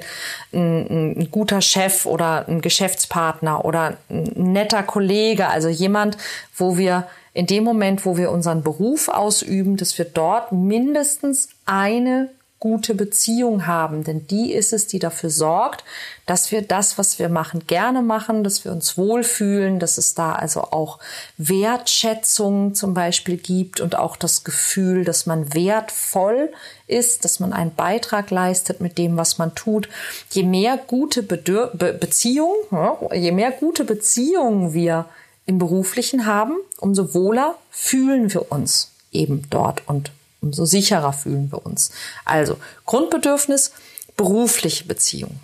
ein, 0.51 1.13
ein, 1.19 1.31
guter 1.31 1.61
Chef 1.61 2.07
oder 2.07 2.47
ein 2.47 2.61
Geschäftspartner 2.61 3.63
oder 3.63 3.97
ein 4.09 4.23
netter 4.35 4.81
Kollege, 4.81 5.47
also 5.47 5.69
jemand, 5.69 6.17
wo 6.55 6.77
wir 6.77 7.07
in 7.33 7.45
dem 7.45 7.63
Moment, 7.63 8.05
wo 8.05 8.17
wir 8.17 8.31
unseren 8.31 8.63
Beruf 8.63 9.07
ausüben, 9.07 9.77
dass 9.77 9.97
wir 9.99 10.05
dort 10.05 10.51
mindestens 10.51 11.49
eine 11.65 12.29
gute 12.61 12.93
Beziehung 12.93 13.65
haben, 13.65 14.03
denn 14.03 14.27
die 14.27 14.53
ist 14.53 14.71
es, 14.71 14.85
die 14.85 14.99
dafür 14.99 15.31
sorgt, 15.31 15.83
dass 16.27 16.51
wir 16.51 16.61
das, 16.61 16.99
was 16.99 17.17
wir 17.17 17.27
machen, 17.27 17.65
gerne 17.65 18.03
machen, 18.03 18.43
dass 18.43 18.63
wir 18.63 18.71
uns 18.71 18.99
wohlfühlen, 18.99 19.79
dass 19.79 19.97
es 19.97 20.13
da 20.13 20.33
also 20.33 20.61
auch 20.61 20.99
Wertschätzung 21.37 22.75
zum 22.75 22.93
Beispiel 22.93 23.37
gibt 23.37 23.81
und 23.81 23.97
auch 23.97 24.15
das 24.15 24.43
Gefühl, 24.43 25.03
dass 25.03 25.25
man 25.25 25.55
wertvoll 25.55 26.53
ist, 26.85 27.25
dass 27.25 27.39
man 27.39 27.51
einen 27.51 27.73
Beitrag 27.73 28.29
leistet 28.29 28.79
mit 28.79 28.99
dem, 28.99 29.17
was 29.17 29.39
man 29.39 29.55
tut. 29.55 29.89
Je 30.29 30.43
mehr 30.43 30.77
gute 30.77 31.23
Bedür 31.23 31.71
Be 31.73 31.93
Beziehungen, 31.93 32.53
ja, 32.71 32.97
je 33.11 33.31
mehr 33.31 33.51
gute 33.51 33.85
Beziehungen 33.85 34.73
wir 34.73 35.05
im 35.47 35.57
Beruflichen 35.57 36.27
haben, 36.27 36.57
umso 36.79 37.15
wohler 37.15 37.55
fühlen 37.71 38.31
wir 38.31 38.51
uns 38.51 38.91
eben 39.11 39.47
dort 39.49 39.81
und 39.87 40.11
umso 40.41 40.65
sicherer 40.65 41.13
fühlen 41.13 41.51
wir 41.51 41.65
uns. 41.65 41.91
Also 42.25 42.57
Grundbedürfnis, 42.85 43.71
berufliche 44.17 44.85
Beziehung. 44.85 45.39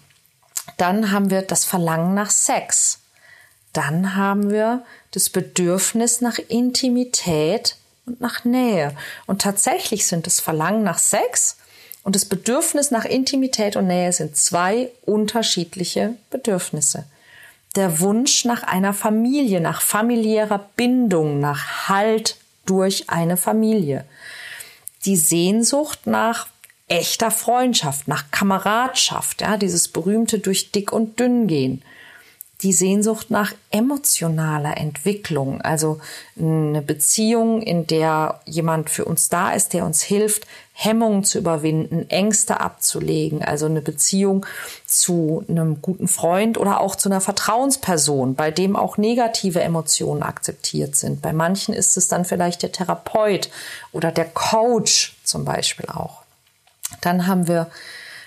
Dann 0.78 1.12
haben 1.12 1.30
wir 1.30 1.44
das 1.44 1.66
Verlangen 1.66 2.14
nach 2.14 2.32
Sex. 2.32 3.00
Dann 3.74 4.16
haben 4.16 4.50
wir 4.50 4.84
das 5.12 5.30
Bedürfnis 5.30 6.22
nach 6.22 6.40
Intimität 6.40 7.78
und 8.06 8.20
nach 8.20 8.44
Nähe. 8.44 8.96
Und 9.26 9.42
tatsächlich 9.42 10.08
sind 10.08 10.26
das 10.26 10.40
Verlangen 10.40 10.84
nach 10.84 11.00
Sex 11.00 11.58
und 12.04 12.16
das 12.16 12.26
Bedürfnis 12.26 12.92
nach 12.92 13.06
Intimität 13.06 13.76
und 13.76 13.88
Nähe 13.88 14.12
sind 14.14 14.36
zwei 14.36 14.92
unterschiedliche 15.06 16.16
Bedürfnisse. 16.30 17.06
Der 17.76 18.00
Wunsch 18.00 18.46
nach 18.46 18.64
einer 18.64 18.94
Familie, 18.94 19.62
nach 19.62 19.82
familiärer 19.82 20.70
Bindung, 20.76 21.40
nach 21.40 21.90
Halt 21.90 22.38
durch 22.66 23.10
eine 23.10 23.38
Familie 23.38 24.06
die 25.08 25.16
Sehnsucht 25.16 26.06
nach 26.06 26.48
echter 26.88 27.32
Freundschaft, 27.32 28.08
nach 28.08 28.30
Kameradschaft, 28.32 29.42
ja, 29.42 29.58
dieses 29.58 29.88
berühmte 29.88 30.40
durch 30.40 30.72
dick 30.72 30.92
und 30.92 31.20
dünn 31.20 31.48
gehen. 31.48 31.82
Die 32.62 32.74
Sehnsucht 32.74 33.30
nach 33.30 33.54
emotionaler 33.72 34.78
Entwicklung, 34.78 35.62
also 35.62 36.00
eine 36.38 36.82
Beziehung, 36.82 37.62
in 37.62 37.88
der 37.88 38.42
jemand 38.46 38.90
für 38.90 39.06
uns 39.06 39.30
da 39.30 39.54
ist, 39.54 39.74
der 39.74 39.86
uns 39.86 40.02
hilft, 40.02 40.48
Hemmungen 40.80 41.24
zu 41.24 41.40
überwinden, 41.40 42.08
Ängste 42.08 42.60
abzulegen, 42.60 43.44
also 43.44 43.66
eine 43.66 43.82
Beziehung 43.82 44.46
zu 44.86 45.44
einem 45.50 45.82
guten 45.82 46.08
Freund 46.08 46.60
oder 46.60 46.80
auch 46.82 46.96
zu 46.96 47.10
einer 47.10 47.20
Vertrauensperson, 47.20 48.36
bei 48.36 48.52
dem 48.52 48.76
auch 48.76 48.98
negative 48.98 49.60
Emotionen 49.60 50.22
akzeptiert 50.22 50.96
sind. 50.96 51.24
Bei 51.24 51.34
manchen 51.34 51.74
ist 51.74 51.98
es 51.98 52.10
dann 52.10 52.26
vielleicht 52.26 52.62
der 52.62 52.72
Therapeut 52.72 53.50
oder 53.92 54.12
der 54.12 54.26
Coach 54.26 55.18
zum 55.24 55.46
Beispiel 55.46 55.88
auch. 55.90 56.22
Dann 57.02 57.26
haben 57.26 57.48
wir 57.48 57.72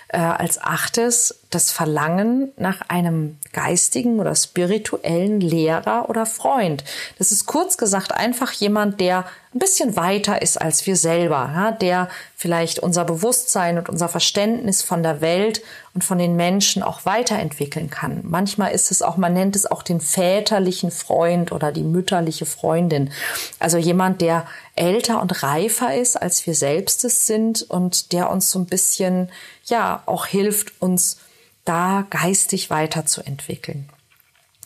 äh, 0.09 0.17
als 0.17 0.61
achtes 0.61 1.40
das 1.51 1.71
Verlangen 1.71 2.51
nach 2.57 2.81
einem 2.87 3.37
geistigen 3.53 4.19
oder 4.19 4.33
spirituellen 4.35 5.41
Lehrer 5.41 6.09
oder 6.09 6.25
Freund. 6.25 6.83
Das 7.19 7.31
ist 7.31 7.45
kurz 7.45 7.77
gesagt 7.77 8.13
einfach 8.13 8.51
jemand, 8.53 8.99
der 9.01 9.25
ein 9.53 9.59
bisschen 9.59 9.97
weiter 9.97 10.41
ist 10.41 10.61
als 10.61 10.87
wir 10.87 10.95
selber, 10.95 11.51
ja, 11.53 11.71
der 11.71 12.07
vielleicht 12.37 12.79
unser 12.79 13.03
Bewusstsein 13.03 13.77
und 13.77 13.89
unser 13.89 14.07
Verständnis 14.07 14.81
von 14.81 15.03
der 15.03 15.19
Welt 15.19 15.61
und 15.93 16.05
von 16.05 16.17
den 16.17 16.37
Menschen 16.37 16.83
auch 16.83 17.05
weiterentwickeln 17.05 17.89
kann. 17.89 18.21
Manchmal 18.23 18.71
ist 18.71 18.91
es 18.91 19.01
auch, 19.01 19.17
man 19.17 19.33
nennt 19.33 19.57
es 19.57 19.69
auch 19.69 19.83
den 19.83 19.99
väterlichen 19.99 20.89
Freund 20.89 21.51
oder 21.51 21.73
die 21.73 21.83
mütterliche 21.83 22.45
Freundin. 22.45 23.11
Also 23.59 23.77
jemand, 23.77 24.21
der 24.21 24.45
älter 24.75 25.21
und 25.21 25.43
reifer 25.43 25.93
ist, 25.95 26.15
als 26.15 26.47
wir 26.47 26.55
selbst 26.55 27.03
es 27.03 27.25
sind 27.25 27.61
und 27.63 28.13
der 28.13 28.29
uns 28.29 28.51
so 28.51 28.59
ein 28.59 28.67
bisschen, 28.67 29.29
ja, 29.65 30.01
auch 30.05 30.27
hilft, 30.27 30.81
uns 30.81 31.17
da 31.65 32.05
geistig 32.09 32.69
weiterzuentwickeln. 32.69 33.89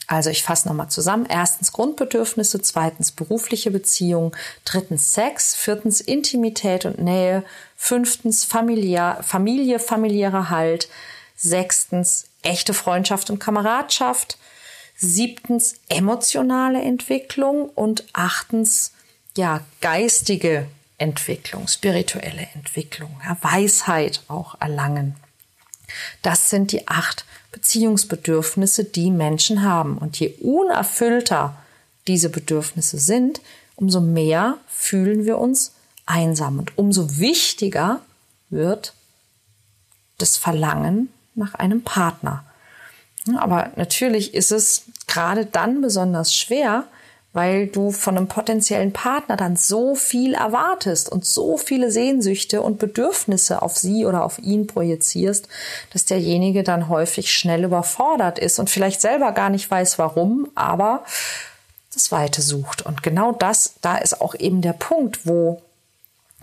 Also 0.07 0.29
ich 0.29 0.43
fasse 0.43 0.67
nochmal 0.67 0.89
zusammen. 0.89 1.25
Erstens 1.27 1.71
Grundbedürfnisse, 1.71 2.61
zweitens 2.61 3.11
berufliche 3.11 3.71
Beziehungen, 3.71 4.31
drittens 4.63 5.13
Sex, 5.13 5.55
viertens 5.55 5.99
Intimität 5.99 6.85
und 6.85 6.99
Nähe, 6.99 7.43
fünftens 7.75 8.43
Familie, 8.43 9.17
Familie 9.21 9.79
familiärer 9.79 10.49
Halt, 10.49 10.89
sechstens 11.35 12.27
echte 12.43 12.73
Freundschaft 12.73 13.29
und 13.31 13.39
Kameradschaft, 13.39 14.37
siebtens 14.95 15.75
emotionale 15.89 16.81
Entwicklung 16.81 17.69
und 17.69 18.05
achtens 18.13 18.93
ja 19.35 19.61
geistige 19.81 20.67
Entwicklung, 20.97 21.67
spirituelle 21.67 22.47
Entwicklung, 22.53 23.19
ja, 23.25 23.37
Weisheit 23.41 24.21
auch 24.27 24.55
erlangen. 24.61 25.15
Das 26.21 26.49
sind 26.49 26.71
die 26.71 26.87
acht 26.87 27.25
Beziehungsbedürfnisse, 27.51 28.83
die 28.83 29.11
Menschen 29.11 29.63
haben. 29.63 29.97
Und 29.97 30.19
je 30.19 30.33
unerfüllter 30.41 31.55
diese 32.07 32.29
Bedürfnisse 32.29 32.99
sind, 32.99 33.41
umso 33.75 34.01
mehr 34.01 34.57
fühlen 34.67 35.25
wir 35.25 35.37
uns 35.37 35.73
einsam 36.05 36.59
und 36.59 36.77
umso 36.77 37.17
wichtiger 37.17 38.01
wird 38.49 38.93
das 40.17 40.37
Verlangen 40.37 41.09
nach 41.33 41.55
einem 41.55 41.81
Partner. 41.81 42.45
Aber 43.37 43.71
natürlich 43.75 44.33
ist 44.33 44.51
es 44.51 44.83
gerade 45.07 45.45
dann 45.45 45.81
besonders 45.81 46.35
schwer, 46.35 46.85
weil 47.35 47.67
du 47.67 47.91
von 47.91 48.17
einem 48.17 48.29
potenziellen 48.29 48.93
Partner 48.93 49.35
dann 49.35 49.57
so 49.57 49.93
viel 49.93 50.35
erwartest 50.35 51.09
und 51.09 51.25
so 51.25 51.57
viele 51.57 51.91
Sehnsüchte 51.91 52.61
und 52.61 52.79
Bedürfnisse 52.79 53.61
auf 53.61 53.77
sie 53.77 54.05
oder 54.05 54.23
auf 54.23 54.39
ihn 54.39 54.67
projizierst, 54.67 55.49
dass 55.91 56.05
derjenige 56.05 56.63
dann 56.63 56.87
häufig 56.87 57.33
schnell 57.33 57.65
überfordert 57.65 58.39
ist 58.39 58.57
und 58.57 58.69
vielleicht 58.69 59.01
selber 59.01 59.33
gar 59.33 59.49
nicht 59.49 59.69
weiß 59.69 59.99
warum, 59.99 60.47
aber 60.55 61.03
das 61.93 62.09
Weite 62.13 62.41
sucht. 62.41 62.83
Und 62.83 63.03
genau 63.03 63.33
das, 63.33 63.73
da 63.81 63.97
ist 63.97 64.21
auch 64.21 64.33
eben 64.35 64.61
der 64.61 64.73
Punkt, 64.73 65.27
wo 65.27 65.61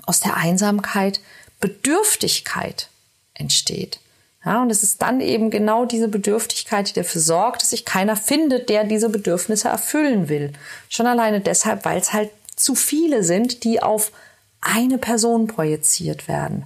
aus 0.05 0.21
der 0.21 0.37
Einsamkeit 0.37 1.21
Bedürftigkeit 1.59 2.89
entsteht. 3.33 3.99
Ja, 4.45 4.63
und 4.63 4.71
es 4.71 4.83
ist 4.83 5.01
dann 5.03 5.21
eben 5.21 5.51
genau 5.51 5.85
diese 5.85 6.09
Bedürftigkeit, 6.09 6.89
die 6.89 6.95
dafür 6.95 7.21
sorgt, 7.21 7.63
dass 7.63 7.71
sich 7.71 7.85
keiner 7.85 8.17
findet, 8.17 8.69
der 8.69 8.85
diese 8.85 9.09
Bedürfnisse 9.09 9.69
erfüllen 9.69 10.29
will. 10.29 10.53
Schon 10.89 11.07
alleine 11.07 11.41
deshalb, 11.41 11.85
weil 11.85 11.99
es 11.99 12.13
halt 12.13 12.31
zu 12.57 12.75
viele 12.75 13.23
sind, 13.23 13.63
die 13.63 13.83
auf 13.83 14.11
eine 14.61 14.99
Person 14.99 15.47
projiziert 15.47 16.27
werden. 16.27 16.65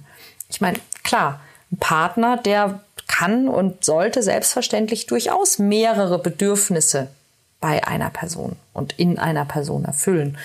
Ich 0.49 0.59
meine, 0.59 0.79
klar, 1.03 1.41
ein 1.71 1.77
Partner, 1.77 2.37
der 2.37 2.81
kann 3.07 3.47
und 3.47 3.83
sollte 3.85 4.23
selbstverständlich 4.23 5.05
durchaus 5.05 5.59
mehrere 5.59 6.19
Bedürfnisse 6.19 7.09
bei 7.59 7.85
einer 7.85 8.09
Person 8.09 8.55
und 8.73 8.93
in 8.99 9.17
einer 9.17 9.45
Person 9.45 9.85
erfüllen. 9.85 10.37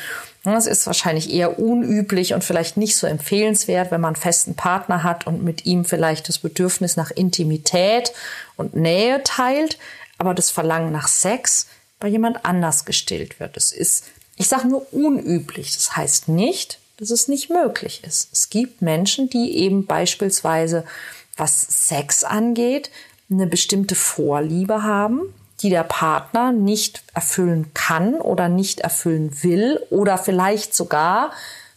Das 0.44 0.66
ist 0.66 0.86
wahrscheinlich 0.86 1.32
eher 1.32 1.60
unüblich 1.60 2.34
und 2.34 2.42
vielleicht 2.42 2.76
nicht 2.76 2.96
so 2.96 3.06
empfehlenswert, 3.06 3.92
wenn 3.92 4.00
man 4.00 4.14
einen 4.14 4.22
festen 4.22 4.54
Partner 4.54 5.04
hat 5.04 5.26
und 5.26 5.44
mit 5.44 5.66
ihm 5.66 5.84
vielleicht 5.84 6.28
das 6.28 6.38
Bedürfnis 6.38 6.96
nach 6.96 7.12
Intimität 7.12 8.12
und 8.56 8.74
Nähe 8.74 9.22
teilt, 9.22 9.78
aber 10.18 10.34
das 10.34 10.50
Verlangen 10.50 10.90
nach 10.90 11.06
Sex 11.06 11.68
bei 12.00 12.08
jemand 12.08 12.44
anders 12.44 12.84
gestillt 12.84 13.38
wird. 13.38 13.56
Das 13.56 13.70
ist, 13.70 14.06
ich 14.36 14.48
sage 14.48 14.66
nur 14.66 14.92
unüblich. 14.92 15.76
Das 15.76 15.96
heißt 15.96 16.28
nicht, 16.28 16.80
dass 16.96 17.10
es 17.10 17.28
nicht 17.28 17.48
möglich 17.48 18.02
ist. 18.04 18.28
Es 18.32 18.50
gibt 18.50 18.82
Menschen, 18.82 19.30
die 19.30 19.58
eben 19.58 19.86
beispielsweise, 19.86 20.84
was 21.36 21.88
Sex 21.88 22.24
angeht, 22.24 22.90
eine 23.30 23.46
bestimmte 23.46 23.94
Vorliebe 23.94 24.82
haben, 24.82 25.32
die 25.62 25.70
der 25.70 25.84
Partner 25.84 26.52
nicht 26.52 27.02
erfüllen 27.14 27.70
kann 27.74 28.14
oder 28.14 28.48
nicht 28.48 28.80
erfüllen 28.80 29.42
will 29.42 29.80
oder 29.90 30.18
vielleicht 30.18 30.74
sogar 30.74 31.32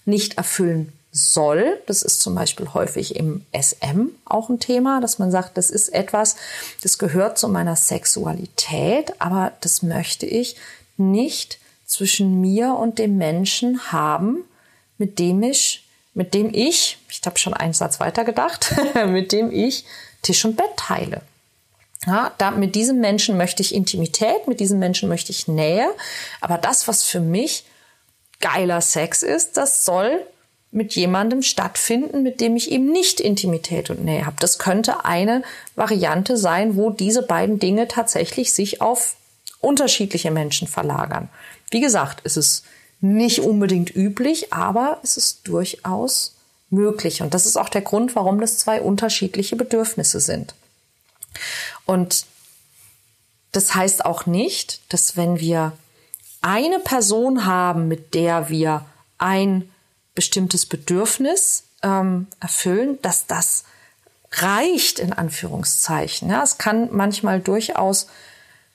nicht 0.05 0.37
erfüllen 0.37 0.91
soll. 1.11 1.79
Das 1.85 2.01
ist 2.01 2.19
zum 2.21 2.35
Beispiel 2.35 2.73
häufig 2.73 3.15
im 3.15 3.45
SM 3.53 4.07
auch 4.25 4.49
ein 4.49 4.59
Thema, 4.59 4.99
dass 4.99 5.17
man 5.19 5.31
sagt, 5.31 5.57
das 5.57 5.69
ist 5.69 5.89
etwas, 5.89 6.35
das 6.83 6.97
gehört 6.97 7.37
zu 7.37 7.47
meiner 7.47 7.75
Sexualität, 7.75 9.13
aber 9.19 9.53
das 9.61 9.81
möchte 9.81 10.25
ich 10.25 10.57
nicht 10.97 11.59
zwischen 11.85 12.41
mir 12.41 12.75
und 12.75 12.99
dem 12.99 13.17
Menschen 13.17 13.91
haben, 13.91 14.43
mit 14.97 15.19
dem 15.19 15.43
ich, 15.43 15.87
mit 16.13 16.33
dem 16.33 16.53
ich, 16.53 16.97
ich 17.09 17.21
habe 17.25 17.37
schon 17.37 17.53
einen 17.53 17.73
Satz 17.73 17.99
weiter 17.99 18.25
gedacht, 18.25 18.75
mit 19.07 19.31
dem 19.31 19.51
ich 19.51 19.85
Tisch 20.21 20.43
und 20.43 20.57
Bett 20.57 20.75
teile. 20.75 21.21
Ja, 22.05 22.31
da, 22.37 22.51
mit 22.51 22.75
diesem 22.75 22.99
Menschen 22.99 23.37
möchte 23.37 23.63
ich 23.63 23.73
Intimität, 23.73 24.47
mit 24.47 24.59
diesem 24.59 24.79
Menschen 24.79 25.09
möchte 25.09 25.31
ich 25.31 25.47
Nähe. 25.47 25.87
Aber 26.41 26.57
das, 26.57 26.87
was 26.87 27.03
für 27.03 27.19
mich 27.19 27.65
geiler 28.39 28.81
Sex 28.81 29.23
ist, 29.23 29.57
das 29.57 29.85
soll 29.85 30.25
mit 30.71 30.93
jemandem 30.93 31.41
stattfinden, 31.41 32.21
mit 32.21 32.41
dem 32.41 32.55
ich 32.55 32.69
eben 32.69 32.91
nicht 32.91 33.21
Intimität 33.21 33.89
und 33.89 34.03
Nähe 34.03 34.25
habe. 34.25 34.35
Das 34.39 34.59
könnte 34.59 35.05
eine 35.05 35.41
Variante 35.75 36.35
sein, 36.37 36.75
wo 36.75 36.89
diese 36.89 37.23
beiden 37.23 37.59
Dinge 37.59 37.87
tatsächlich 37.87 38.53
sich 38.53 38.81
auf 38.81 39.15
unterschiedliche 39.61 40.31
Menschen 40.31 40.67
verlagern. 40.67 41.29
Wie 41.71 41.79
gesagt, 41.79 42.21
es 42.25 42.35
ist 42.37 42.65
nicht 42.99 43.39
unbedingt 43.39 43.95
üblich, 43.95 44.53
aber 44.53 44.99
es 45.01 45.17
ist 45.17 45.47
durchaus 45.47 46.35
möglich. 46.69 47.21
Und 47.21 47.33
das 47.33 47.45
ist 47.45 47.57
auch 47.57 47.69
der 47.69 47.81
Grund, 47.81 48.15
warum 48.15 48.41
das 48.41 48.57
zwei 48.57 48.81
unterschiedliche 48.81 49.55
Bedürfnisse 49.55 50.19
sind. 50.19 50.55
Und 51.85 52.25
das 53.51 53.73
heißt 53.73 54.05
auch 54.05 54.25
nicht, 54.25 54.81
dass 54.91 55.15
wenn 55.15 55.39
wir 55.39 55.73
eine 56.41 56.79
Person 56.79 57.45
haben, 57.45 57.87
mit 57.87 58.13
der 58.13 58.49
wir 58.49 58.85
ein 59.17 59.69
bestimmtes 60.13 60.65
Bedürfnis 60.65 61.63
ähm, 61.81 62.27
erfüllen, 62.39 62.99
dass 63.01 63.27
das 63.27 63.63
reicht 64.31 64.99
in 64.99 65.13
Anführungszeichen. 65.13 66.29
Ja, 66.29 66.43
es 66.43 66.57
kann 66.57 66.89
manchmal 66.91 67.39
durchaus 67.39 68.07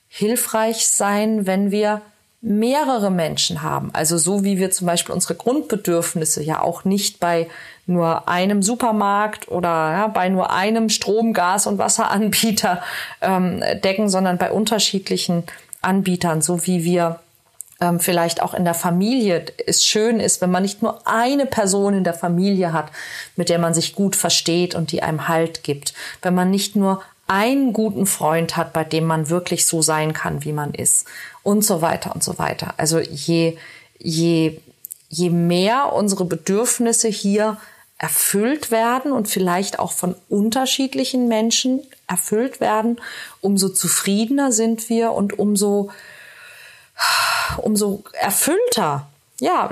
hilfreich 0.07 0.87
sein, 0.87 1.45
wenn 1.45 1.71
wir 1.71 2.01
mehrere 2.41 3.11
Menschen 3.11 3.61
haben. 3.61 3.91
Also 3.93 4.17
so 4.17 4.43
wie 4.43 4.57
wir 4.57 4.71
zum 4.71 4.87
Beispiel 4.87 5.13
unsere 5.13 5.35
Grundbedürfnisse 5.35 6.41
ja 6.41 6.59
auch 6.59 6.83
nicht 6.85 7.19
bei 7.19 7.47
nur 7.91 8.27
einem 8.27 8.63
Supermarkt 8.63 9.49
oder 9.49 9.69
ja, 9.69 10.07
bei 10.07 10.29
nur 10.29 10.51
einem 10.51 10.89
Strom, 10.89 11.33
Gas 11.33 11.67
und 11.67 11.77
Wasseranbieter 11.77 12.81
ähm, 13.21 13.63
decken, 13.83 14.09
sondern 14.09 14.37
bei 14.37 14.51
unterschiedlichen 14.51 15.43
Anbietern, 15.81 16.41
so 16.41 16.65
wie 16.65 16.83
wir 16.83 17.19
ähm, 17.81 17.99
vielleicht 17.99 18.41
auch 18.41 18.53
in 18.53 18.63
der 18.63 18.73
Familie. 18.73 19.45
Es 19.65 19.85
schön 19.85 20.19
ist, 20.19 20.41
wenn 20.41 20.51
man 20.51 20.63
nicht 20.63 20.81
nur 20.81 21.05
eine 21.05 21.45
Person 21.45 21.95
in 21.95 22.03
der 22.03 22.13
Familie 22.13 22.71
hat, 22.71 22.91
mit 23.35 23.49
der 23.49 23.59
man 23.59 23.73
sich 23.73 23.95
gut 23.95 24.15
versteht 24.15 24.75
und 24.75 24.91
die 24.91 25.03
einem 25.03 25.27
Halt 25.27 25.63
gibt, 25.63 25.93
wenn 26.21 26.35
man 26.35 26.51
nicht 26.51 26.75
nur 26.75 27.01
einen 27.27 27.73
guten 27.73 28.05
Freund 28.05 28.57
hat, 28.57 28.73
bei 28.73 28.83
dem 28.83 29.05
man 29.05 29.29
wirklich 29.29 29.65
so 29.65 29.81
sein 29.81 30.13
kann, 30.13 30.43
wie 30.43 30.53
man 30.53 30.73
ist. 30.73 31.07
Und 31.43 31.65
so 31.65 31.81
weiter 31.81 32.13
und 32.13 32.23
so 32.23 32.37
weiter. 32.37 32.73
Also 32.77 32.99
je, 32.99 33.57
je, 33.97 34.59
je 35.09 35.29
mehr 35.29 35.93
unsere 35.93 36.25
Bedürfnisse 36.25 37.07
hier 37.07 37.57
erfüllt 38.01 38.71
werden 38.71 39.11
und 39.11 39.27
vielleicht 39.27 39.77
auch 39.77 39.91
von 39.91 40.15
unterschiedlichen 40.27 41.27
Menschen 41.27 41.81
erfüllt 42.07 42.59
werden, 42.59 42.99
umso 43.41 43.69
zufriedener 43.69 44.51
sind 44.51 44.89
wir 44.89 45.11
und 45.11 45.37
umso, 45.37 45.91
umso 47.57 48.03
erfüllter. 48.13 49.07
Ja, 49.39 49.69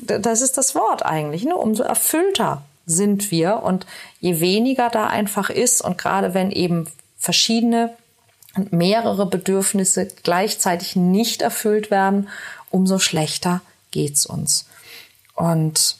das 0.00 0.40
ist 0.40 0.56
das 0.56 0.76
Wort 0.76 1.04
eigentlich, 1.04 1.44
ne? 1.44 1.56
umso 1.56 1.82
erfüllter 1.82 2.62
sind 2.86 3.32
wir. 3.32 3.64
Und 3.64 3.86
je 4.20 4.38
weniger 4.38 4.88
da 4.88 5.08
einfach 5.08 5.50
ist 5.50 5.80
und 5.80 5.98
gerade 5.98 6.34
wenn 6.34 6.52
eben 6.52 6.88
verschiedene 7.18 7.92
und 8.54 8.72
mehrere 8.72 9.26
Bedürfnisse 9.26 10.06
gleichzeitig 10.22 10.94
nicht 10.94 11.42
erfüllt 11.42 11.90
werden, 11.90 12.28
umso 12.70 13.00
schlechter 13.00 13.62
geht's 13.90 14.26
uns. 14.26 14.66
Und 15.34 15.96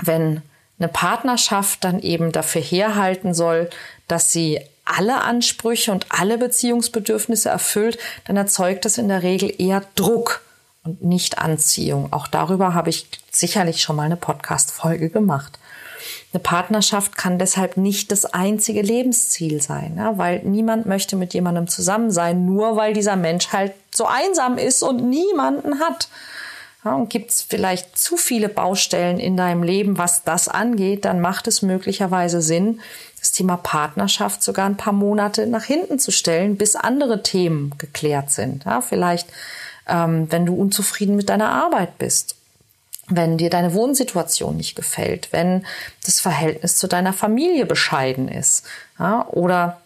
wenn 0.00 0.42
eine 0.80 0.88
Partnerschaft 0.88 1.84
dann 1.84 2.00
eben 2.00 2.32
dafür 2.32 2.62
herhalten 2.62 3.34
soll, 3.34 3.70
dass 4.08 4.32
sie 4.32 4.60
alle 4.84 5.22
Ansprüche 5.22 5.92
und 5.92 6.06
alle 6.08 6.38
Beziehungsbedürfnisse 6.38 7.48
erfüllt, 7.48 7.98
dann 8.26 8.36
erzeugt 8.36 8.84
das 8.84 8.98
in 8.98 9.08
der 9.08 9.22
Regel 9.22 9.52
eher 9.56 9.84
Druck 9.94 10.42
und 10.82 11.04
nicht 11.04 11.38
Anziehung. 11.38 12.12
Auch 12.12 12.26
darüber 12.26 12.74
habe 12.74 12.90
ich 12.90 13.06
sicherlich 13.30 13.82
schon 13.82 13.96
mal 13.96 14.04
eine 14.04 14.16
Podcast-Folge 14.16 15.10
gemacht. 15.10 15.58
Eine 16.32 16.40
Partnerschaft 16.40 17.16
kann 17.16 17.38
deshalb 17.38 17.76
nicht 17.76 18.12
das 18.12 18.24
einzige 18.24 18.82
Lebensziel 18.82 19.60
sein, 19.60 19.94
ja, 19.96 20.16
weil 20.16 20.40
niemand 20.44 20.86
möchte 20.86 21.16
mit 21.16 21.34
jemandem 21.34 21.66
zusammen 21.68 22.10
sein, 22.10 22.46
nur 22.46 22.76
weil 22.76 22.94
dieser 22.94 23.16
Mensch 23.16 23.48
halt 23.52 23.72
so 23.92 24.06
einsam 24.06 24.56
ist 24.56 24.82
und 24.82 25.08
niemanden 25.08 25.80
hat. 25.80 26.08
Ja, 26.84 26.94
und 26.94 27.10
gibt 27.10 27.30
es 27.30 27.42
vielleicht 27.42 27.98
zu 27.98 28.16
viele 28.16 28.48
Baustellen 28.48 29.18
in 29.18 29.36
deinem 29.36 29.62
Leben, 29.62 29.98
was 29.98 30.24
das 30.24 30.48
angeht, 30.48 31.04
dann 31.04 31.20
macht 31.20 31.46
es 31.46 31.60
möglicherweise 31.60 32.40
Sinn, 32.40 32.80
das 33.18 33.32
Thema 33.32 33.58
Partnerschaft 33.58 34.42
sogar 34.42 34.64
ein 34.64 34.78
paar 34.78 34.94
Monate 34.94 35.46
nach 35.46 35.64
hinten 35.64 35.98
zu 35.98 36.10
stellen, 36.10 36.56
bis 36.56 36.76
andere 36.76 37.22
Themen 37.22 37.74
geklärt 37.76 38.30
sind. 38.30 38.64
Ja, 38.64 38.80
vielleicht, 38.80 39.28
ähm, 39.86 40.26
wenn 40.30 40.46
du 40.46 40.54
unzufrieden 40.54 41.16
mit 41.16 41.28
deiner 41.28 41.50
Arbeit 41.50 41.98
bist 41.98 42.36
wenn 43.12 43.38
dir 43.38 43.50
deine 43.50 43.74
Wohnsituation 43.74 44.56
nicht 44.56 44.76
gefällt, 44.76 45.32
wenn 45.32 45.66
das 46.06 46.20
Verhältnis 46.20 46.76
zu 46.76 46.86
deiner 46.86 47.12
Familie 47.12 47.66
bescheiden 47.66 48.28
ist, 48.28 48.64
ja, 48.98 49.26
oder 49.28 49.80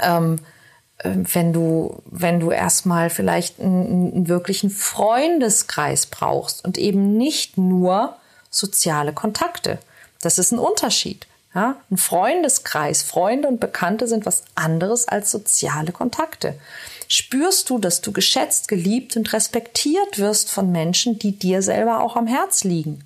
ähm, 0.00 0.36
äh, 0.36 0.59
wenn 1.04 1.52
du, 1.52 2.02
wenn 2.06 2.40
du 2.40 2.50
erstmal 2.50 3.10
vielleicht 3.10 3.60
einen, 3.60 4.12
einen 4.12 4.28
wirklichen 4.28 4.70
Freundeskreis 4.70 6.06
brauchst 6.06 6.64
und 6.64 6.78
eben 6.78 7.16
nicht 7.16 7.56
nur 7.56 8.16
soziale 8.50 9.12
Kontakte. 9.12 9.78
Das 10.20 10.38
ist 10.38 10.52
ein 10.52 10.58
Unterschied. 10.58 11.26
Ja, 11.54 11.76
ein 11.90 11.96
Freundeskreis, 11.96 13.02
Freunde 13.02 13.48
und 13.48 13.58
Bekannte 13.58 14.06
sind 14.06 14.24
was 14.24 14.44
anderes 14.54 15.08
als 15.08 15.32
soziale 15.32 15.90
Kontakte. 15.90 16.54
Spürst 17.08 17.70
du, 17.70 17.78
dass 17.78 18.02
du 18.02 18.12
geschätzt, 18.12 18.68
geliebt 18.68 19.16
und 19.16 19.32
respektiert 19.32 20.18
wirst 20.18 20.48
von 20.48 20.70
Menschen, 20.70 21.18
die 21.18 21.32
dir 21.32 21.60
selber 21.60 22.02
auch 22.02 22.14
am 22.14 22.28
Herz 22.28 22.62
liegen? 22.62 23.04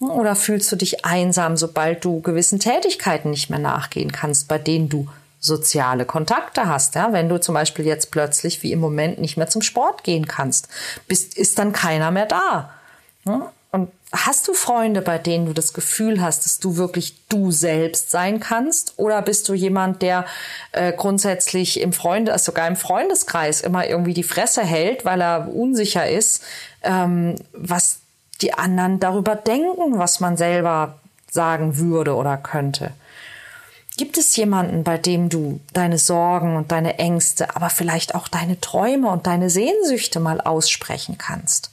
Oder 0.00 0.36
fühlst 0.36 0.70
du 0.70 0.76
dich 0.76 1.04
einsam, 1.04 1.56
sobald 1.56 2.04
du 2.04 2.20
gewissen 2.20 2.60
Tätigkeiten 2.60 3.30
nicht 3.30 3.50
mehr 3.50 3.58
nachgehen 3.58 4.12
kannst, 4.12 4.46
bei 4.46 4.58
denen 4.58 4.88
du 4.88 5.08
soziale 5.42 6.06
Kontakte 6.06 6.66
hast. 6.66 6.94
Ja? 6.94 7.12
Wenn 7.12 7.28
du 7.28 7.38
zum 7.38 7.54
Beispiel 7.54 7.84
jetzt 7.84 8.10
plötzlich 8.10 8.62
wie 8.62 8.72
im 8.72 8.80
Moment 8.80 9.18
nicht 9.20 9.36
mehr 9.36 9.48
zum 9.48 9.60
Sport 9.60 10.04
gehen 10.04 10.26
kannst, 10.26 10.68
bist, 11.08 11.36
ist 11.36 11.58
dann 11.58 11.72
keiner 11.72 12.10
mehr 12.10 12.26
da. 12.26 12.70
Ja? 13.24 13.52
Und 13.72 13.90
hast 14.12 14.46
du 14.46 14.54
Freunde, 14.54 15.02
bei 15.02 15.18
denen 15.18 15.46
du 15.46 15.52
das 15.52 15.72
Gefühl 15.72 16.22
hast, 16.22 16.44
dass 16.44 16.58
du 16.58 16.76
wirklich 16.76 17.26
du 17.28 17.50
selbst 17.50 18.10
sein 18.10 18.38
kannst? 18.38 18.94
Oder 18.98 19.20
bist 19.20 19.48
du 19.48 19.54
jemand, 19.54 20.00
der 20.02 20.26
äh, 20.70 20.92
grundsätzlich 20.92 21.80
im 21.80 21.92
Freunde, 21.92 22.32
also 22.32 22.46
sogar 22.46 22.68
im 22.68 22.76
Freundeskreis 22.76 23.62
immer 23.62 23.86
irgendwie 23.86 24.14
die 24.14 24.22
Fresse 24.22 24.62
hält, 24.62 25.04
weil 25.04 25.20
er 25.20 25.52
unsicher 25.52 26.08
ist, 26.08 26.44
ähm, 26.82 27.36
was 27.52 27.98
die 28.42 28.54
anderen 28.54 29.00
darüber 29.00 29.34
denken, 29.34 29.98
was 29.98 30.20
man 30.20 30.36
selber 30.36 30.98
sagen 31.30 31.78
würde 31.78 32.14
oder 32.14 32.36
könnte? 32.36 32.92
Gibt 33.96 34.16
es 34.16 34.34
jemanden, 34.36 34.84
bei 34.84 34.96
dem 34.96 35.28
du 35.28 35.60
deine 35.72 35.98
Sorgen 35.98 36.56
und 36.56 36.72
deine 36.72 36.98
Ängste, 36.98 37.54
aber 37.54 37.68
vielleicht 37.68 38.14
auch 38.14 38.28
deine 38.28 38.60
Träume 38.60 39.10
und 39.10 39.26
deine 39.26 39.50
Sehnsüchte 39.50 40.18
mal 40.18 40.40
aussprechen 40.40 41.18
kannst? 41.18 41.70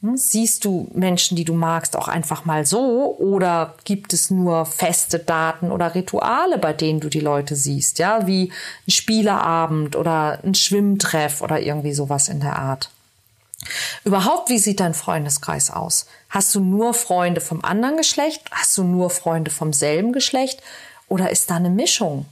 Hm, 0.00 0.16
siehst 0.16 0.64
du 0.64 0.90
Menschen, 0.94 1.36
die 1.36 1.44
du 1.44 1.52
magst, 1.52 1.96
auch 1.96 2.08
einfach 2.08 2.44
mal 2.44 2.66
so? 2.66 3.14
Oder 3.18 3.74
gibt 3.84 4.12
es 4.12 4.30
nur 4.30 4.66
feste 4.66 5.18
Daten 5.18 5.70
oder 5.70 5.94
Rituale, 5.94 6.58
bei 6.58 6.72
denen 6.72 7.00
du 7.00 7.08
die 7.08 7.20
Leute 7.20 7.56
siehst? 7.56 7.98
Ja, 7.98 8.26
wie 8.26 8.50
ein 8.86 8.90
Spieleabend 8.90 9.96
oder 9.96 10.40
ein 10.42 10.54
Schwimmtreff 10.54 11.42
oder 11.42 11.60
irgendwie 11.60 11.92
sowas 11.92 12.28
in 12.28 12.40
der 12.40 12.58
Art. 12.58 12.90
Überhaupt, 14.04 14.48
wie 14.48 14.58
sieht 14.58 14.80
dein 14.80 14.94
Freundeskreis 14.94 15.70
aus? 15.70 16.06
Hast 16.30 16.52
du 16.54 16.60
nur 16.60 16.94
Freunde 16.94 17.40
vom 17.40 17.64
anderen 17.64 17.96
Geschlecht? 17.96 18.42
Hast 18.50 18.76
du 18.76 18.82
nur 18.82 19.10
Freunde 19.10 19.52
vom 19.52 19.72
selben 19.72 20.12
Geschlecht? 20.12 20.60
Oder 21.12 21.28
ist 21.28 21.50
da 21.50 21.56
eine 21.56 21.68
Mischung? 21.68 22.24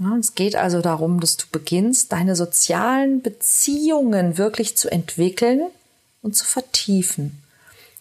Ja, 0.00 0.16
es 0.18 0.34
geht 0.34 0.56
also 0.56 0.80
darum, 0.80 1.20
dass 1.20 1.36
du 1.36 1.46
beginnst, 1.52 2.10
deine 2.10 2.34
sozialen 2.34 3.22
Beziehungen 3.22 4.38
wirklich 4.38 4.76
zu 4.76 4.90
entwickeln 4.90 5.62
und 6.20 6.34
zu 6.34 6.44
vertiefen. 6.44 7.40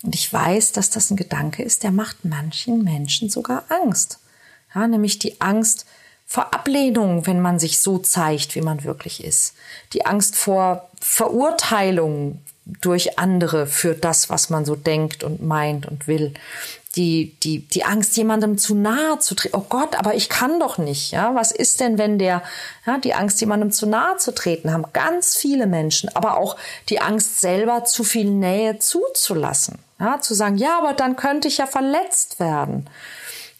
Und 0.01 0.15
ich 0.15 0.33
weiß, 0.33 0.71
dass 0.71 0.89
das 0.89 1.11
ein 1.11 1.17
Gedanke 1.17 1.61
ist, 1.61 1.83
der 1.83 1.91
macht 1.91 2.25
manchen 2.25 2.83
Menschen 2.83 3.29
sogar 3.29 3.65
Angst. 3.69 4.17
Ja, 4.73 4.87
nämlich 4.87 5.19
die 5.19 5.39
Angst 5.39 5.85
vor 6.25 6.51
Ablehnung, 6.55 7.27
wenn 7.27 7.39
man 7.39 7.59
sich 7.59 7.77
so 7.77 7.99
zeigt, 7.99 8.55
wie 8.55 8.61
man 8.61 8.83
wirklich 8.83 9.23
ist. 9.23 9.53
Die 9.93 10.07
Angst 10.07 10.35
vor 10.35 10.89
Verurteilung 10.99 12.41
durch 12.65 13.19
andere 13.19 13.67
für 13.67 13.93
das, 13.93 14.31
was 14.31 14.49
man 14.49 14.65
so 14.65 14.75
denkt 14.75 15.23
und 15.23 15.43
meint 15.43 15.85
und 15.85 16.07
will 16.07 16.33
die, 16.95 17.35
die, 17.41 17.59
die 17.59 17.85
Angst, 17.85 18.15
jemandem 18.17 18.57
zu 18.57 18.75
nahe 18.75 19.17
zu 19.19 19.33
treten. 19.33 19.55
Oh 19.57 19.65
Gott, 19.67 19.95
aber 19.95 20.13
ich 20.13 20.29
kann 20.29 20.59
doch 20.59 20.77
nicht. 20.77 21.11
Ja, 21.11 21.33
was 21.33 21.51
ist 21.51 21.79
denn, 21.79 21.97
wenn 21.97 22.19
der, 22.19 22.43
ja, 22.85 22.99
die 22.99 23.15
Angst, 23.15 23.41
jemandem 23.41 23.71
zu 23.71 23.87
nahe 23.87 24.17
zu 24.17 24.33
treten, 24.33 24.71
haben 24.71 24.85
ganz 24.93 25.35
viele 25.35 25.65
Menschen, 25.65 26.15
aber 26.15 26.37
auch 26.37 26.55
die 26.89 27.01
Angst, 27.01 27.41
selber 27.41 27.83
zu 27.85 28.03
viel 28.03 28.29
Nähe 28.29 28.77
zuzulassen. 28.77 29.79
Ja, 29.99 30.19
zu 30.21 30.33
sagen, 30.33 30.57
ja, 30.57 30.77
aber 30.77 30.93
dann 30.93 31.15
könnte 31.15 31.47
ich 31.47 31.57
ja 31.57 31.65
verletzt 31.65 32.39
werden. 32.39 32.89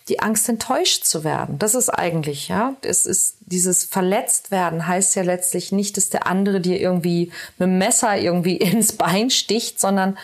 Die 0.09 0.19
Angst, 0.19 0.49
enttäuscht 0.49 1.05
zu 1.05 1.23
werden. 1.23 1.57
Das 1.57 1.75
ist 1.75 1.89
eigentlich, 1.89 2.49
ja, 2.49 2.75
es 2.81 3.05
ist 3.05 3.37
dieses 3.39 3.85
verletzt 3.85 4.51
werden 4.51 4.87
heißt 4.87 5.15
ja 5.15 5.23
letztlich 5.23 5.71
nicht, 5.71 5.95
dass 5.95 6.09
der 6.09 6.27
andere 6.27 6.59
dir 6.59 6.79
irgendwie 6.79 7.31
mit 7.57 7.67
dem 7.67 7.77
Messer 7.77 8.17
irgendwie 8.17 8.57
ins 8.57 8.93
Bein 8.93 9.29
sticht, 9.29 9.79
sondern 9.79 10.17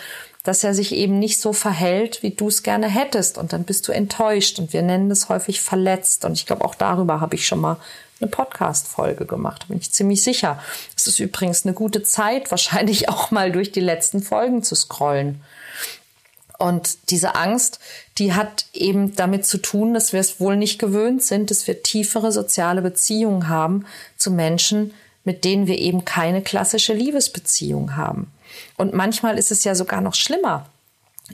dass 0.44 0.64
er 0.64 0.74
sich 0.74 0.94
eben 0.94 1.20
nicht 1.20 1.42
so 1.42 1.54
verhält, 1.54 2.24
wie 2.24 2.32
du 2.32 2.48
es 2.48 2.64
gerne 2.64 2.88
hättest. 2.88 3.38
Und 3.38 3.54
dann 3.54 3.64
bist 3.64 3.88
du 3.88 3.92
enttäuscht. 3.92 4.60
Und 4.60 4.74
wir 4.74 4.82
nennen 4.82 5.10
das 5.10 5.30
häufig 5.30 5.62
verletzt. 5.62 6.26
Und 6.26 6.34
ich 6.34 6.46
glaube, 6.46 6.64
auch 6.64 6.76
darüber 6.76 7.20
habe 7.20 7.36
ich 7.36 7.46
schon 7.46 7.60
mal 7.60 7.78
eine 8.22 8.30
Podcast-Folge 8.30 9.26
gemacht, 9.26 9.68
bin 9.70 9.78
ich 9.78 9.92
ziemlich 9.92 10.24
sicher. 10.24 10.62
Es 10.96 11.08
ist 11.08 11.20
übrigens 11.20 11.66
eine 11.66 11.74
gute 11.74 12.04
Zeit, 12.04 12.52
wahrscheinlich 12.52 13.10
auch 13.10 13.32
mal 13.32 13.52
durch 13.52 13.72
die 13.72 13.80
letzten 13.80 14.22
Folgen 14.22 14.64
zu 14.64 14.76
scrollen. 14.76 15.42
Und 16.58 17.10
diese 17.10 17.36
Angst, 17.36 17.80
die 18.18 18.34
hat 18.34 18.66
eben 18.74 19.16
damit 19.16 19.46
zu 19.46 19.60
tun, 19.60 19.94
dass 19.94 20.12
wir 20.12 20.20
es 20.20 20.42
wohl 20.42 20.58
nicht 20.58 20.78
gewöhnt 20.78 21.24
sind, 21.24 21.52
dass 21.52 21.68
wir 21.68 21.84
tiefere 21.84 22.34
soziale 22.34 22.82
Beziehungen 22.82 23.48
haben 23.48 23.86
zu 24.18 24.30
Menschen, 24.30 24.94
mit 25.24 25.46
denen 25.46 25.68
wir 25.68 25.78
eben 25.78 26.04
keine 26.04 26.42
klassische 26.42 26.94
Liebesbeziehung 26.94 27.96
haben. 27.96 28.30
Und 28.78 28.94
manchmal 28.94 29.38
ist 29.38 29.52
es 29.52 29.64
ja 29.64 29.76
sogar 29.76 30.02
noch 30.02 30.16
schlimmer. 30.16 30.66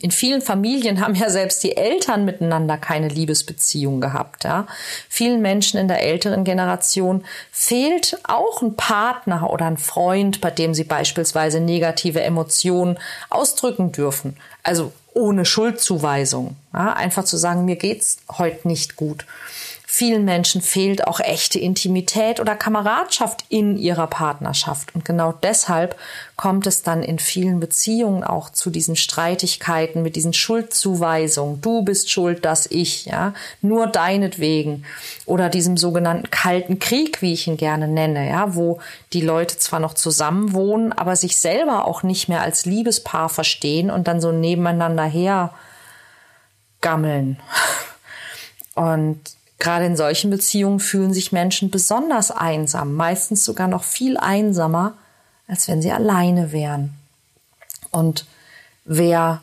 In 0.01 0.11
vielen 0.11 0.41
Familien 0.41 0.99
haben 0.99 1.15
ja 1.15 1.29
selbst 1.29 1.63
die 1.63 1.77
Eltern 1.77 2.25
miteinander 2.25 2.77
keine 2.77 3.07
Liebesbeziehung 3.07 4.01
gehabt. 4.01 4.43
Ja. 4.43 4.67
Vielen 5.07 5.41
Menschen 5.41 5.79
in 5.79 5.87
der 5.87 6.01
älteren 6.01 6.43
Generation 6.43 7.23
fehlt 7.51 8.17
auch 8.23 8.61
ein 8.61 8.75
Partner 8.75 9.49
oder 9.49 9.65
ein 9.65 9.77
Freund, 9.77 10.41
bei 10.41 10.51
dem 10.51 10.73
sie 10.73 10.83
beispielsweise 10.83 11.61
negative 11.61 12.21
Emotionen 12.21 12.99
ausdrücken 13.29 13.93
dürfen. 13.93 14.35
Also 14.63 14.91
ohne 15.13 15.45
Schuldzuweisung. 15.45 16.57
Ja. 16.73 16.93
Einfach 16.93 17.23
zu 17.23 17.37
sagen, 17.37 17.63
mir 17.63 17.77
geht's 17.77 18.17
heute 18.37 18.67
nicht 18.67 18.97
gut. 18.97 19.25
Vielen 19.97 20.25
Menschen 20.25 20.59
fehlt 20.59 21.07
auch 21.07 21.21
echte 21.21 21.57
Intimität 21.57 22.41
oder 22.41 22.53
Kameradschaft 22.53 23.45
in 23.47 23.77
ihrer 23.77 24.07
Partnerschaft. 24.07 24.93
Und 24.93 25.05
genau 25.05 25.31
deshalb 25.31 25.95
kommt 26.35 26.67
es 26.67 26.83
dann 26.83 27.01
in 27.01 27.17
vielen 27.17 27.61
Beziehungen 27.61 28.25
auch 28.25 28.49
zu 28.49 28.71
diesen 28.71 28.97
Streitigkeiten 28.97 30.01
mit 30.01 30.17
diesen 30.17 30.33
Schuldzuweisungen. 30.33 31.61
Du 31.61 31.81
bist 31.81 32.11
schuld, 32.11 32.43
dass 32.43 32.65
ich, 32.65 33.05
ja, 33.05 33.33
nur 33.61 33.87
deinetwegen. 33.87 34.83
Oder 35.25 35.47
diesem 35.47 35.77
sogenannten 35.77 36.29
kalten 36.29 36.79
Krieg, 36.79 37.21
wie 37.21 37.31
ich 37.31 37.47
ihn 37.47 37.55
gerne 37.55 37.87
nenne, 37.87 38.29
ja, 38.29 38.53
wo 38.53 38.81
die 39.13 39.21
Leute 39.21 39.59
zwar 39.59 39.79
noch 39.79 39.93
zusammen 39.93 40.51
wohnen, 40.51 40.91
aber 40.91 41.15
sich 41.15 41.39
selber 41.39 41.85
auch 41.85 42.03
nicht 42.03 42.27
mehr 42.27 42.41
als 42.41 42.65
Liebespaar 42.65 43.29
verstehen 43.29 43.89
und 43.89 44.09
dann 44.09 44.19
so 44.19 44.33
nebeneinander 44.33 45.05
her 45.05 45.53
gammeln. 46.81 47.39
Und 48.75 49.21
Gerade 49.59 49.85
in 49.85 49.95
solchen 49.95 50.29
Beziehungen 50.29 50.79
fühlen 50.79 51.13
sich 51.13 51.31
Menschen 51.31 51.71
besonders 51.71 52.31
einsam, 52.31 52.93
meistens 52.93 53.45
sogar 53.45 53.67
noch 53.67 53.83
viel 53.83 54.17
einsamer, 54.17 54.93
als 55.47 55.67
wenn 55.67 55.81
sie 55.81 55.91
alleine 55.91 56.51
wären. 56.51 56.93
Und 57.91 58.25
wer 58.83 59.41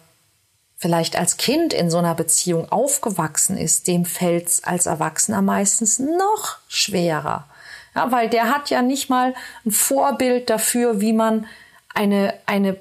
vielleicht 0.77 1.17
als 1.17 1.37
Kind 1.37 1.73
in 1.73 1.91
so 1.91 1.99
einer 1.99 2.15
Beziehung 2.15 2.71
aufgewachsen 2.71 3.57
ist, 3.57 3.87
dem 3.87 4.05
fällt 4.05 4.49
es 4.49 4.65
als 4.65 4.87
Erwachsener 4.87 5.41
meistens 5.41 5.99
noch 5.99 6.59
schwerer. 6.69 7.47
Ja, 7.95 8.11
weil 8.11 8.29
der 8.29 8.49
hat 8.51 8.69
ja 8.71 8.83
nicht 8.83 9.09
mal 9.09 9.35
ein 9.65 9.71
Vorbild 9.71 10.51
dafür, 10.51 11.01
wie 11.01 11.13
man 11.13 11.47
eine, 11.95 12.35
eine 12.47 12.77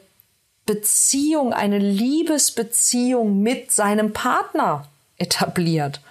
Beziehung, 0.66 1.54
eine 1.54 1.78
Liebesbeziehung 1.78 3.42
mit 3.42 3.72
seinem 3.72 4.14
Partner 4.14 4.88
etabliert 5.18 6.02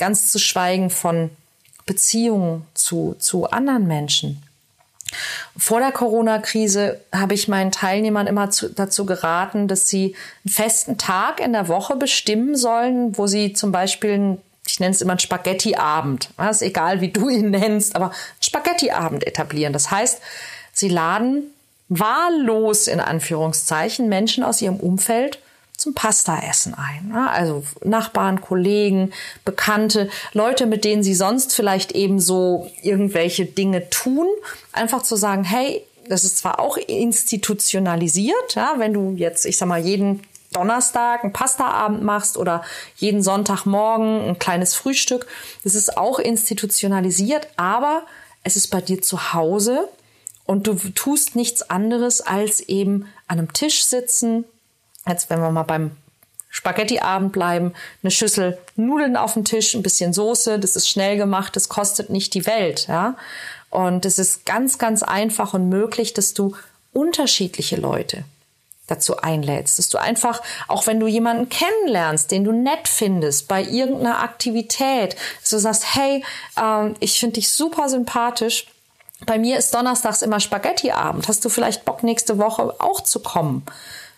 ganz 0.00 0.32
zu 0.32 0.40
schweigen 0.40 0.90
von 0.90 1.30
Beziehungen 1.86 2.66
zu, 2.74 3.14
zu 3.18 3.50
anderen 3.50 3.86
Menschen. 3.86 4.42
Vor 5.56 5.80
der 5.80 5.92
Corona-Krise 5.92 7.00
habe 7.12 7.34
ich 7.34 7.48
meinen 7.48 7.72
Teilnehmern 7.72 8.26
immer 8.26 8.50
zu, 8.50 8.70
dazu 8.70 9.06
geraten, 9.06 9.68
dass 9.68 9.88
sie 9.88 10.14
einen 10.44 10.52
festen 10.52 10.98
Tag 10.98 11.40
in 11.40 11.52
der 11.52 11.68
Woche 11.68 11.96
bestimmen 11.96 12.56
sollen, 12.56 13.16
wo 13.18 13.26
sie 13.26 13.52
zum 13.52 13.72
Beispiel, 13.72 14.12
einen, 14.12 14.38
ich 14.66 14.78
nenne 14.78 14.94
es 14.94 15.00
immer 15.00 15.12
einen 15.12 15.20
Spaghetti-Abend, 15.20 16.30
ist 16.50 16.62
egal 16.62 17.00
wie 17.00 17.10
du 17.10 17.28
ihn 17.28 17.50
nennst, 17.50 17.96
aber 17.96 18.06
einen 18.06 18.42
Spaghetti-Abend 18.42 19.26
etablieren. 19.26 19.72
Das 19.72 19.90
heißt, 19.90 20.20
sie 20.72 20.88
laden 20.88 21.42
wahllos 21.88 22.86
in 22.86 23.00
Anführungszeichen 23.00 24.08
Menschen 24.08 24.44
aus 24.44 24.62
ihrem 24.62 24.76
Umfeld 24.76 25.40
zum 25.80 25.94
Pasta-Essen 25.94 26.74
ein. 26.74 27.12
Also 27.14 27.64
Nachbarn, 27.82 28.40
Kollegen, 28.40 29.12
Bekannte, 29.44 30.10
Leute, 30.32 30.66
mit 30.66 30.84
denen 30.84 31.02
sie 31.02 31.14
sonst 31.14 31.54
vielleicht 31.54 31.92
eben 31.92 32.20
so 32.20 32.70
irgendwelche 32.82 33.46
Dinge 33.46 33.88
tun. 33.90 34.26
Einfach 34.72 35.02
zu 35.02 35.16
sagen, 35.16 35.42
hey, 35.44 35.82
das 36.08 36.24
ist 36.24 36.38
zwar 36.38 36.60
auch 36.60 36.76
institutionalisiert, 36.76 38.54
ja, 38.54 38.74
wenn 38.78 38.92
du 38.92 39.14
jetzt, 39.16 39.46
ich 39.46 39.56
sag 39.56 39.68
mal, 39.68 39.80
jeden 39.80 40.22
Donnerstag 40.52 41.22
einen 41.22 41.32
Pastaabend 41.32 42.02
machst 42.02 42.36
oder 42.36 42.64
jeden 42.96 43.22
Sonntagmorgen 43.22 44.30
ein 44.30 44.38
kleines 44.38 44.74
Frühstück. 44.74 45.26
Das 45.62 45.74
ist 45.74 45.96
auch 45.96 46.18
institutionalisiert, 46.18 47.48
aber 47.56 48.02
es 48.42 48.56
ist 48.56 48.68
bei 48.68 48.80
dir 48.80 49.00
zu 49.00 49.32
Hause 49.32 49.88
und 50.44 50.66
du 50.66 50.74
tust 50.74 51.36
nichts 51.36 51.62
anderes 51.62 52.20
als 52.20 52.60
eben 52.60 53.06
an 53.28 53.38
einem 53.38 53.52
Tisch 53.52 53.84
sitzen, 53.84 54.44
Jetzt, 55.06 55.30
wenn 55.30 55.40
wir 55.40 55.50
mal 55.50 55.62
beim 55.62 55.92
Spaghetti-Abend 56.50 57.32
bleiben, 57.32 57.72
eine 58.02 58.10
Schüssel 58.10 58.58
Nudeln 58.76 59.16
auf 59.16 59.34
dem 59.34 59.44
Tisch, 59.44 59.74
ein 59.74 59.82
bisschen 59.82 60.12
Soße, 60.12 60.58
das 60.58 60.76
ist 60.76 60.88
schnell 60.88 61.16
gemacht, 61.16 61.54
das 61.56 61.68
kostet 61.68 62.10
nicht 62.10 62.34
die 62.34 62.46
Welt, 62.46 62.86
ja. 62.88 63.16
Und 63.70 64.04
es 64.04 64.18
ist 64.18 64.44
ganz, 64.46 64.78
ganz 64.78 65.04
einfach 65.04 65.54
und 65.54 65.68
möglich, 65.68 66.12
dass 66.12 66.34
du 66.34 66.56
unterschiedliche 66.92 67.76
Leute 67.76 68.24
dazu 68.88 69.18
einlädst, 69.18 69.78
dass 69.78 69.88
du 69.88 69.98
einfach, 69.98 70.42
auch 70.66 70.88
wenn 70.88 70.98
du 70.98 71.06
jemanden 71.06 71.48
kennenlernst, 71.48 72.32
den 72.32 72.42
du 72.42 72.50
nett 72.50 72.88
findest, 72.88 73.46
bei 73.46 73.62
irgendeiner 73.62 74.18
Aktivität, 74.18 75.16
dass 75.40 75.50
du 75.50 75.58
sagst, 75.58 75.94
hey, 75.94 76.24
äh, 76.56 76.90
ich 76.98 77.20
finde 77.20 77.34
dich 77.34 77.50
super 77.52 77.88
sympathisch. 77.88 78.66
Bei 79.26 79.38
mir 79.38 79.58
ist 79.58 79.72
donnerstags 79.72 80.22
immer 80.22 80.40
Spaghetti-Abend. 80.40 81.28
Hast 81.28 81.44
du 81.44 81.48
vielleicht 81.48 81.84
Bock, 81.84 82.02
nächste 82.02 82.38
Woche 82.38 82.74
auch 82.80 83.02
zu 83.02 83.20
kommen? 83.20 83.64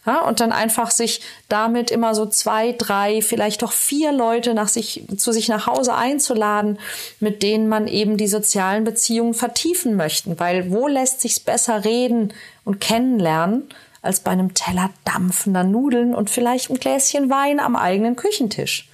Ja, 0.05 0.23
und 0.23 0.41
dann 0.41 0.51
einfach 0.51 0.91
sich 0.91 1.21
damit 1.49 1.93
immer 1.93 2.17
so 2.17 2.27
zwei, 2.27 2.73
drei, 2.73 3.23
vielleicht 3.23 3.63
doch 3.63 3.71
vier 3.71 4.11
Leute 4.11 4.53
nach 4.53 4.67
sich, 4.67 5.05
zu 5.17 5.31
sich 5.31 5.49
nach 5.49 5.69
Hause 5.69 5.95
einzuladen, 5.95 6.81
mit 7.21 7.45
denen 7.45 7.69
man 7.69 7.87
eben 7.87 8.17
die 8.17 8.27
sozialen 8.27 8.83
Beziehungen 8.83 9.33
vertiefen 9.33 9.95
möchten. 9.95 10.41
Weil 10.41 10.73
wo 10.73 10.89
lässt 10.89 11.21
sich's 11.21 11.39
besser 11.39 11.85
reden 11.85 12.35
und 12.65 12.81
kennenlernen, 12.81 13.69
als 14.03 14.21
bei 14.21 14.33
einem 14.33 14.55
Teller 14.55 14.91
dampfender 15.05 15.63
Nudeln 15.63 16.17
und 16.17 16.31
vielleicht 16.31 16.71
ein 16.71 16.81
Gläschen 16.81 17.31
Wein 17.31 17.61
am 17.61 17.77
eigenen 17.77 18.17
Küchentisch. 18.17 18.89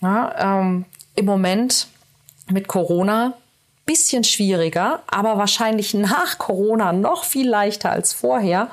Ja, 0.00 0.60
ähm, 0.60 0.84
Im 1.16 1.24
Moment 1.26 1.88
mit 2.48 2.68
Corona 2.68 3.34
bisschen 3.84 4.22
schwieriger, 4.22 5.02
aber 5.08 5.38
wahrscheinlich 5.38 5.94
nach 5.94 6.38
Corona 6.38 6.92
noch 6.92 7.24
viel 7.24 7.48
leichter 7.48 7.90
als 7.90 8.12
vorher. 8.12 8.68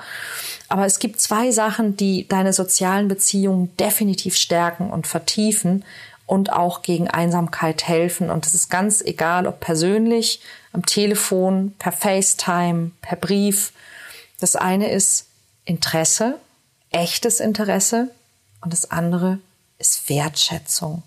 Aber 0.70 0.86
es 0.86 1.00
gibt 1.00 1.20
zwei 1.20 1.52
Sachen, 1.52 1.98
die 1.98 2.28
deine 2.28 2.54
sozialen 2.54 3.08
Beziehungen 3.08 3.76
definitiv 3.78 4.36
stärken 4.36 4.92
und 4.92 5.08
vertiefen 5.08 5.84
und 6.28 6.54
auch 6.54 6.84
gegen 6.84 7.10
Einsamkeit 7.10 7.88
helfen. 7.88 8.30
Und 8.30 8.46
es 8.46 8.54
ist 8.54 8.70
ganz 8.70 9.02
egal, 9.02 9.48
ob 9.48 9.60
persönlich, 9.60 10.42
am 10.72 10.86
Telefon, 10.86 11.74
per 11.80 11.92
FaceTime, 11.92 12.92
per 13.02 13.18
Brief. 13.18 13.74
Das 14.40 14.56
eine 14.56 14.92
ist 14.92 15.26
Interesse, 15.66 16.38
echtes 16.92 17.40
Interesse 17.40 18.12
und 18.62 18.72
das 18.72 18.92
andere 18.92 19.40
ist 19.80 20.08
Wertschätzung. 20.08 21.02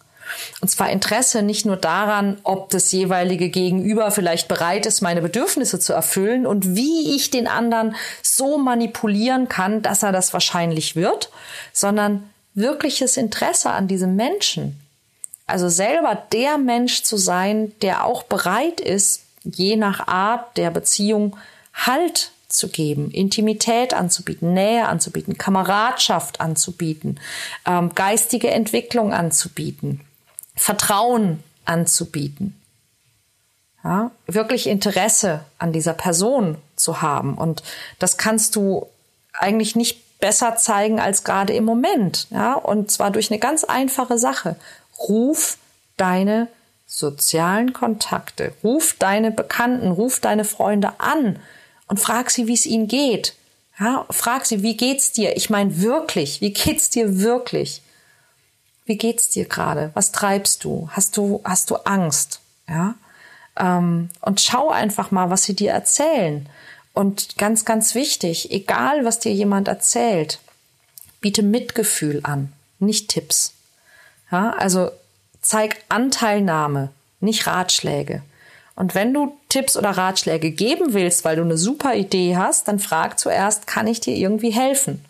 Und 0.61 0.68
zwar 0.68 0.90
Interesse 0.90 1.42
nicht 1.42 1.66
nur 1.66 1.77
daran, 1.77 2.38
ob 2.42 2.71
das 2.71 2.92
jeweilige 2.92 3.49
Gegenüber 3.49 4.11
vielleicht 4.11 4.49
bereit 4.49 4.87
ist, 4.87 5.01
meine 5.01 5.23
Bedürfnisse 5.23 5.79
zu 5.79 5.92
erfüllen 5.92 6.47
und 6.47 6.77
wie 6.77 7.14
ich 7.14 7.31
den 7.31 7.47
anderen 7.47 7.95
so 8.23 8.59
manipulieren 8.59 9.49
kann, 9.49 9.83
dass 9.83 10.03
er 10.03 10.12
das 10.12 10.33
wahrscheinlich 10.33 10.97
wird, 10.97 11.31
sondern 11.73 12.29
wirkliches 12.55 13.16
Interesse 13.16 13.71
an 13.71 13.88
diesem 13.88 14.16
Menschen. 14.16 14.79
Also 15.47 15.68
selber 15.68 16.23
der 16.33 16.59
Mensch 16.59 17.03
zu 17.03 17.16
sein, 17.16 17.73
der 17.83 18.05
auch 18.05 18.23
bereit 18.23 18.81
ist, 18.81 19.23
je 19.45 19.77
nach 19.77 20.07
Art 20.07 20.57
der 20.57 20.71
Beziehung 20.71 21.37
Halt 21.75 22.33
zu 22.53 22.68
geben, 22.68 23.11
Intimität 23.11 23.95
anzubieten, 23.95 24.53
Nähe 24.53 24.87
anzubieten, 24.87 25.38
Kameradschaft 25.38 26.40
anzubieten, 26.40 27.18
ähm, 27.66 27.95
geistige 27.95 28.51
Entwicklung 28.51 29.12
anzubieten, 29.12 30.01
Vertrauen 30.62 31.42
anzubieten. 31.64 32.57
Ja, 33.83 34.12
wirklich 34.29 34.68
Interesse 34.68 35.40
an 35.59 35.72
dieser 35.72 35.92
Person 35.92 36.57
zu 36.77 37.03
haben. 37.03 37.37
Und 37.37 37.64
das 37.98 38.16
kannst 38.16 38.55
du 38.55 38.87
eigentlich 39.33 39.75
nicht 39.75 40.20
besser 40.20 40.55
zeigen 40.55 41.01
als 41.01 41.25
gerade 41.25 41.53
im 41.53 41.64
Moment. 41.64 42.29
Ja, 42.31 42.55
und 42.55 42.92
zwar 42.92 43.11
durch 43.11 43.33
eine 43.33 43.40
ganz 43.40 43.64
einfache 43.64 44.18
Sache. 44.18 44.55
Ruf 45.01 45.59
deine 45.96 46.46
sozialen 46.87 47.72
Kontakte, 47.72 48.53
ruf 48.62 48.94
deine 49.01 49.33
Bekannten, 49.33 49.90
ruf 49.90 50.20
deine 50.20 50.44
Freunde 50.44 50.92
an 50.98 51.40
und 51.88 51.98
frag 51.98 52.31
sie, 52.31 52.46
wie 52.46 52.55
es 52.55 52.66
ihnen 52.66 52.87
geht. 52.87 53.35
Ja, 53.81 54.07
frag 54.11 54.46
sie, 54.46 54.62
wie 54.62 54.77
geht's 54.77 55.11
dir? 55.11 55.37
Ich 55.37 55.51
meine 55.51 55.81
wirklich, 55.81 56.40
wie 56.40 56.53
geht's 56.53 56.88
dir 56.88 57.18
wirklich? 57.18 57.82
Wie 58.85 58.97
geht's 58.97 59.29
dir 59.29 59.45
gerade? 59.45 59.90
Was 59.95 60.12
treibst 60.12 60.64
du? 60.64 60.88
Hast 60.92 61.16
du 61.16 61.40
hast 61.45 61.71
du 61.71 61.77
Angst? 61.77 62.40
Ja, 62.68 62.95
ähm, 63.59 64.09
und 64.21 64.40
schau 64.40 64.71
einfach 64.71 65.11
mal, 65.11 65.31
was 65.31 65.45
sie 65.45 65.55
dir 65.55 65.73
erzählen. 65.73 66.49
Und 66.95 67.38
ganz, 67.38 67.64
ganz 67.64 67.95
wichtig, 67.95 68.51
egal 68.51 69.05
was 69.05 69.18
dir 69.18 69.33
jemand 69.33 69.68
erzählt, 69.68 70.40
biete 71.21 71.42
Mitgefühl 71.42 72.21
an, 72.23 72.53
nicht 72.79 73.09
Tipps. 73.09 73.55
Ja, 74.31 74.51
also 74.51 74.90
zeig 75.40 75.83
Anteilnahme, 75.88 76.90
nicht 77.21 77.47
Ratschläge. 77.47 78.23
Und 78.75 78.95
wenn 78.95 79.12
du 79.12 79.37
Tipps 79.49 79.77
oder 79.77 79.90
Ratschläge 79.90 80.51
geben 80.51 80.95
willst, 80.95 81.25
weil 81.25 81.37
du 81.37 81.42
eine 81.42 81.59
super 81.59 81.95
Idee 81.95 82.37
hast, 82.37 82.68
dann 82.68 82.79
frag 82.79 83.18
zuerst, 83.18 83.66
kann 83.66 83.87
ich 83.87 84.01
dir 84.01 84.16
irgendwie 84.16 84.51
helfen? 84.51 85.05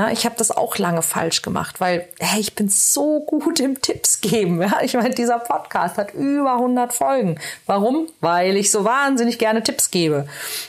Ja, 0.00 0.08
ich 0.08 0.24
habe 0.24 0.34
das 0.38 0.50
auch 0.50 0.78
lange 0.78 1.02
falsch 1.02 1.42
gemacht, 1.42 1.78
weil 1.78 2.08
hey, 2.18 2.40
ich 2.40 2.54
bin 2.54 2.70
so 2.70 3.20
gut 3.20 3.60
im 3.60 3.82
Tipps 3.82 4.22
geben. 4.22 4.62
Ja? 4.62 4.80
Ich 4.80 4.94
meine, 4.94 5.14
dieser 5.14 5.38
Podcast 5.38 5.98
hat 5.98 6.14
über 6.14 6.54
100 6.54 6.94
Folgen. 6.94 7.38
Warum? 7.66 8.08
Weil 8.22 8.56
ich 8.56 8.70
so 8.70 8.86
wahnsinnig 8.86 9.38
gerne 9.38 9.62
Tipps 9.62 9.90
gebe. 9.90 10.26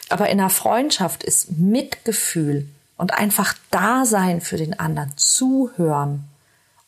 Aber 0.10 0.28
in 0.28 0.42
einer 0.42 0.50
Freundschaft 0.50 1.24
ist 1.24 1.50
Mitgefühl 1.52 2.68
und 2.98 3.14
einfach 3.14 3.56
Dasein 3.70 4.42
für 4.42 4.58
den 4.58 4.78
anderen, 4.78 5.14
zuhören, 5.16 6.26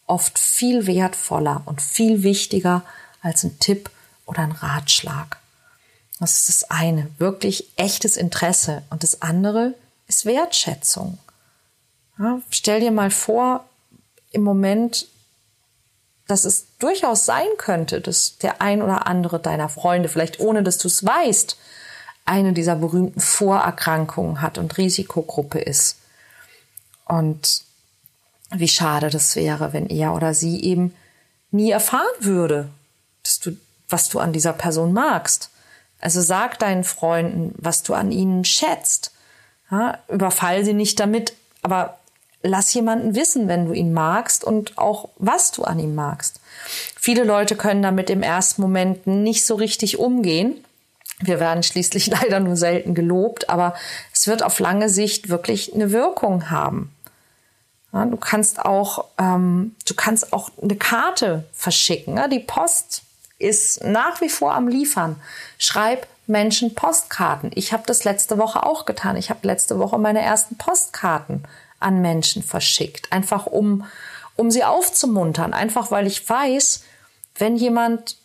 oft 0.06 0.38
viel 0.38 0.86
wertvoller 0.86 1.62
und 1.66 1.82
viel 1.82 2.24
wichtiger 2.24 2.82
als 3.22 3.46
ein 3.46 3.58
Tipp 3.60 3.90
oder 4.26 4.40
ein 4.40 4.52
Ratschlag. 4.52 5.38
Das 6.20 6.40
ist 6.40 6.50
das 6.50 6.70
eine, 6.70 7.10
wirklich 7.20 7.70
echtes 7.78 8.18
Interesse. 8.18 8.84
Und 8.90 9.04
das 9.04 9.22
andere 9.22 9.76
ist 10.10 10.26
Wertschätzung. 10.26 11.20
Ja, 12.20 12.40
stell 12.50 12.80
dir 12.80 12.92
mal 12.92 13.12
vor, 13.12 13.66
im 14.32 14.44
Moment, 14.44 15.08
dass 16.28 16.46
es 16.46 16.66
durchaus 16.80 17.26
sein 17.26 17.48
könnte, 17.58 18.02
dass 18.02 18.38
der 18.38 18.62
ein 18.62 18.82
oder 18.82 19.08
andere 19.08 19.40
deiner 19.40 19.70
Freunde, 19.70 20.10
vielleicht 20.10 20.40
ohne 20.40 20.64
dass 20.64 20.78
du 20.78 20.88
es 20.88 21.06
weißt, 21.06 21.58
eine 22.26 22.54
dieser 22.54 22.76
berühmten 22.76 23.20
Vorerkrankungen 23.20 24.42
hat 24.42 24.58
und 24.58 24.78
Risikogruppe 24.78 25.60
ist. 25.60 25.98
Und 27.06 27.64
wie 28.52 28.68
schade 28.68 29.10
das 29.10 29.36
wäre, 29.36 29.74
wenn 29.74 29.88
er 29.88 30.14
oder 30.14 30.34
sie 30.34 30.64
eben 30.64 30.96
nie 31.52 31.72
erfahren 31.72 32.06
würde, 32.20 32.70
dass 33.24 33.40
du 33.40 33.58
was 33.94 34.10
du 34.10 34.20
an 34.20 34.34
dieser 34.34 34.54
Person 34.54 34.92
magst. 34.92 35.52
Also 36.02 36.20
sag 36.20 36.60
deinen 36.60 36.84
Freunden, 36.84 37.54
was 37.58 37.84
du 37.84 37.94
an 37.94 38.12
ihnen 38.12 38.44
schätzt. 38.44 39.12
Ja, 39.72 40.00
überfall 40.10 40.66
sie 40.66 40.74
nicht 40.74 41.00
damit, 41.00 41.34
aber 41.62 41.98
lass 42.44 42.74
jemanden 42.74 43.16
wissen, 43.16 43.48
wenn 43.48 43.66
du 43.66 43.74
ihn 43.74 43.94
magst 43.94 44.44
und 44.44 44.78
auch 44.78 45.10
was 45.18 45.52
du 45.52 45.64
an 45.64 45.80
ihm 45.80 45.96
magst. 45.96 46.40
Viele 47.00 47.24
Leute 47.24 47.56
können 47.56 47.82
damit 47.82 48.10
im 48.10 48.22
ersten 48.22 48.62
Moment 48.62 49.08
nicht 49.08 49.46
so 49.46 49.56
richtig 49.56 49.98
umgehen. 49.98 50.64
Wir 51.20 51.40
werden 51.40 51.64
schließlich 51.64 52.08
leider 52.22 52.40
nur 52.40 52.58
selten 52.58 52.94
gelobt, 52.94 53.50
aber 53.50 53.74
es 54.14 54.28
wird 54.28 54.44
auf 54.44 54.60
lange 54.60 54.90
Sicht 54.90 55.30
wirklich 55.30 55.74
eine 55.74 55.92
Wirkung 55.92 56.50
haben. 56.50 56.94
Ja, 57.94 58.06
du 58.06 58.18
kannst 58.18 58.60
auch, 58.60 59.06
ähm, 59.20 59.76
du 59.88 59.94
kannst 59.94 60.34
auch 60.34 60.50
eine 60.62 60.76
Karte 60.76 61.46
verschicken. 61.54 62.18
Ja? 62.18 62.28
Die 62.28 62.40
Post 62.40 63.04
ist 63.40 63.84
nach 63.84 64.20
wie 64.20 64.30
vor 64.30 64.56
am 64.56 64.68
Liefern. 64.68 65.16
Schreib 65.58 66.08
Menschen 66.26 66.74
Postkarten. 66.74 67.52
Ich 67.54 67.74
habe 67.74 67.84
das 67.86 68.04
letzte 68.04 68.38
Woche 68.38 68.66
auch 68.66 68.86
getan. 68.86 69.18
Ich 69.18 69.30
habe 69.30 69.46
letzte 69.46 69.78
Woche 69.78 69.98
meine 69.98 70.22
ersten 70.22 70.58
Postkarten 70.58 71.44
an 71.84 72.02
Menschen 72.02 72.44
verschickt, 72.44 73.12
einfach 73.12 73.46
um 73.46 73.86
um 74.36 74.52
sie 74.52 74.64
aufzumuntern, 74.64 75.54
einfach 75.54 75.92
weil 75.92 76.08
ich 76.08 76.28
weiß, 76.28 76.84
wenn 77.38 77.56
jemand 77.56 78.18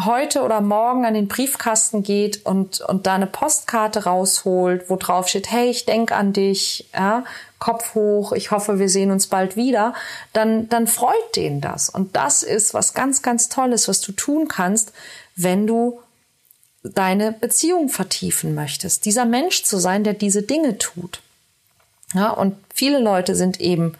heute 0.00 0.42
oder 0.42 0.62
morgen 0.62 1.04
an 1.04 1.12
den 1.12 1.28
Briefkasten 1.28 2.02
geht 2.02 2.46
und, 2.46 2.80
und 2.80 3.06
da 3.06 3.14
eine 3.14 3.26
Postkarte 3.26 4.04
rausholt, 4.04 4.88
wo 4.88 4.96
drauf 4.96 5.28
steht, 5.28 5.50
hey, 5.50 5.68
ich 5.68 5.84
denk 5.84 6.12
an 6.12 6.32
dich, 6.32 6.88
ja, 6.94 7.24
Kopf 7.58 7.94
hoch, 7.94 8.32
ich 8.32 8.50
hoffe, 8.50 8.78
wir 8.78 8.88
sehen 8.88 9.10
uns 9.10 9.26
bald 9.26 9.54
wieder, 9.54 9.94
dann, 10.32 10.68
dann 10.70 10.86
freut 10.86 11.36
den 11.36 11.60
das. 11.60 11.90
Und 11.90 12.16
das 12.16 12.42
ist 12.42 12.72
was 12.72 12.94
ganz, 12.94 13.22
ganz 13.22 13.50
Tolles, 13.50 13.86
was 13.86 14.00
du 14.00 14.12
tun 14.12 14.48
kannst, 14.48 14.92
wenn 15.36 15.66
du 15.66 16.00
deine 16.82 17.30
Beziehung 17.32 17.90
vertiefen 17.90 18.54
möchtest. 18.54 19.04
Dieser 19.04 19.26
Mensch 19.26 19.62
zu 19.62 19.78
sein, 19.78 20.04
der 20.04 20.14
diese 20.14 20.42
Dinge 20.42 20.78
tut. 20.78 21.20
Ja, 22.14 22.30
und 22.30 22.56
viele 22.74 22.98
Leute 22.98 23.34
sind 23.34 23.60
eben 23.60 23.96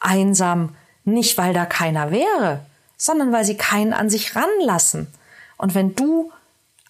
einsam, 0.00 0.76
nicht 1.04 1.38
weil 1.38 1.52
da 1.54 1.66
keiner 1.66 2.10
wäre, 2.10 2.60
sondern 2.96 3.32
weil 3.32 3.44
sie 3.44 3.56
keinen 3.56 3.92
an 3.92 4.10
sich 4.10 4.34
ranlassen. 4.36 5.08
Und 5.56 5.74
wenn 5.74 5.94
du 5.94 6.32